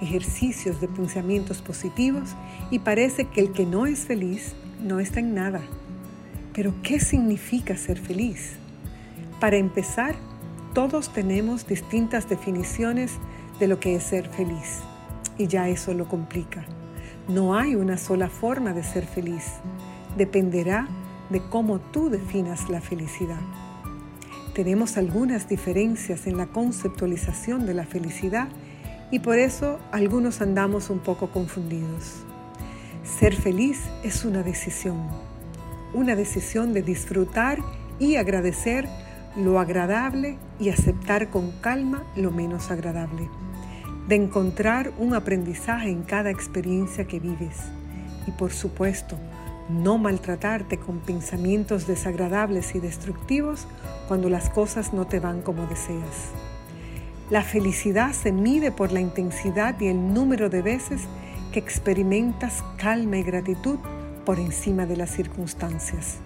ejercicios 0.00 0.80
de 0.80 0.88
pensamientos 0.88 1.62
positivos 1.62 2.30
y 2.70 2.80
parece 2.80 3.26
que 3.26 3.40
el 3.40 3.52
que 3.52 3.66
no 3.66 3.86
es 3.86 4.00
feliz 4.06 4.54
no 4.80 5.00
está 5.00 5.20
en 5.20 5.34
nada. 5.34 5.60
Pero 6.54 6.74
¿qué 6.82 7.00
significa 7.00 7.76
ser 7.76 7.98
feliz? 7.98 8.52
Para 9.40 9.56
empezar, 9.56 10.14
todos 10.74 11.12
tenemos 11.12 11.66
distintas 11.66 12.28
definiciones 12.28 13.12
de 13.58 13.68
lo 13.68 13.80
que 13.80 13.96
es 13.96 14.04
ser 14.04 14.28
feliz 14.28 14.80
y 15.36 15.46
ya 15.46 15.68
eso 15.68 15.94
lo 15.94 16.06
complica. 16.06 16.64
No 17.28 17.56
hay 17.56 17.74
una 17.74 17.96
sola 17.96 18.28
forma 18.28 18.72
de 18.72 18.82
ser 18.82 19.06
feliz. 19.06 19.44
Dependerá 20.16 20.88
de 21.30 21.40
cómo 21.40 21.78
tú 21.78 22.10
definas 22.10 22.68
la 22.68 22.80
felicidad. 22.80 23.40
Tenemos 24.54 24.96
algunas 24.96 25.48
diferencias 25.48 26.26
en 26.26 26.36
la 26.36 26.46
conceptualización 26.46 27.66
de 27.66 27.74
la 27.74 27.84
felicidad 27.84 28.48
y 29.10 29.20
por 29.20 29.38
eso 29.38 29.78
algunos 29.92 30.40
andamos 30.40 30.90
un 30.90 30.98
poco 30.98 31.30
confundidos. 31.30 32.24
Ser 33.02 33.34
feliz 33.34 33.80
es 34.04 34.24
una 34.24 34.42
decisión, 34.42 35.08
una 35.94 36.14
decisión 36.16 36.72
de 36.72 36.82
disfrutar 36.82 37.58
y 37.98 38.16
agradecer 38.16 38.88
lo 39.36 39.60
agradable 39.60 40.38
y 40.58 40.70
aceptar 40.70 41.30
con 41.30 41.52
calma 41.60 42.02
lo 42.16 42.30
menos 42.30 42.70
agradable, 42.70 43.28
de 44.08 44.16
encontrar 44.16 44.92
un 44.98 45.14
aprendizaje 45.14 45.88
en 45.88 46.02
cada 46.02 46.30
experiencia 46.30 47.06
que 47.06 47.20
vives 47.20 47.56
y 48.26 48.32
por 48.32 48.52
supuesto 48.52 49.16
no 49.68 49.98
maltratarte 49.98 50.78
con 50.78 50.98
pensamientos 50.98 51.86
desagradables 51.86 52.74
y 52.74 52.80
destructivos 52.80 53.68
cuando 54.08 54.28
las 54.28 54.50
cosas 54.50 54.92
no 54.92 55.06
te 55.06 55.20
van 55.20 55.42
como 55.42 55.66
deseas. 55.66 56.32
La 57.30 57.42
felicidad 57.42 58.12
se 58.12 58.32
mide 58.32 58.72
por 58.72 58.90
la 58.90 59.00
intensidad 59.00 59.78
y 59.80 59.86
el 59.86 60.12
número 60.12 60.50
de 60.50 60.62
veces 60.62 61.02
que 61.52 61.60
experimentas 61.60 62.64
calma 62.76 63.18
y 63.18 63.22
gratitud 63.22 63.78
por 64.26 64.40
encima 64.40 64.86
de 64.86 64.96
las 64.96 65.10
circunstancias. 65.10 66.16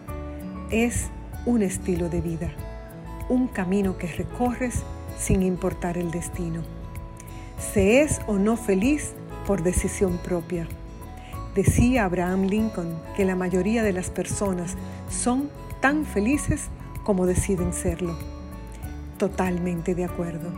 Es 0.70 1.10
un 1.44 1.60
estilo 1.60 2.08
de 2.08 2.22
vida 2.22 2.73
un 3.28 3.48
camino 3.48 3.96
que 3.98 4.06
recorres 4.06 4.82
sin 5.18 5.42
importar 5.42 5.98
el 5.98 6.10
destino. 6.10 6.62
Se 7.58 8.02
es 8.02 8.20
o 8.26 8.34
no 8.34 8.56
feliz 8.56 9.12
por 9.46 9.62
decisión 9.62 10.18
propia. 10.18 10.66
Decía 11.54 12.04
Abraham 12.04 12.46
Lincoln 12.46 12.98
que 13.16 13.24
la 13.24 13.36
mayoría 13.36 13.82
de 13.82 13.92
las 13.92 14.10
personas 14.10 14.76
son 15.08 15.50
tan 15.80 16.04
felices 16.04 16.68
como 17.04 17.26
deciden 17.26 17.72
serlo. 17.72 18.16
Totalmente 19.18 19.94
de 19.94 20.04
acuerdo. 20.04 20.50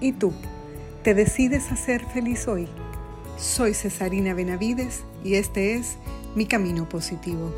¿Y 0.00 0.12
tú? 0.12 0.32
¿Te 1.04 1.14
decides 1.14 1.70
a 1.70 1.76
ser 1.76 2.04
feliz 2.06 2.48
hoy? 2.48 2.68
Soy 3.36 3.74
Cesarina 3.74 4.34
Benavides 4.34 5.04
y 5.24 5.34
este 5.34 5.74
es 5.74 5.96
Mi 6.34 6.46
Camino 6.46 6.88
Positivo. 6.88 7.52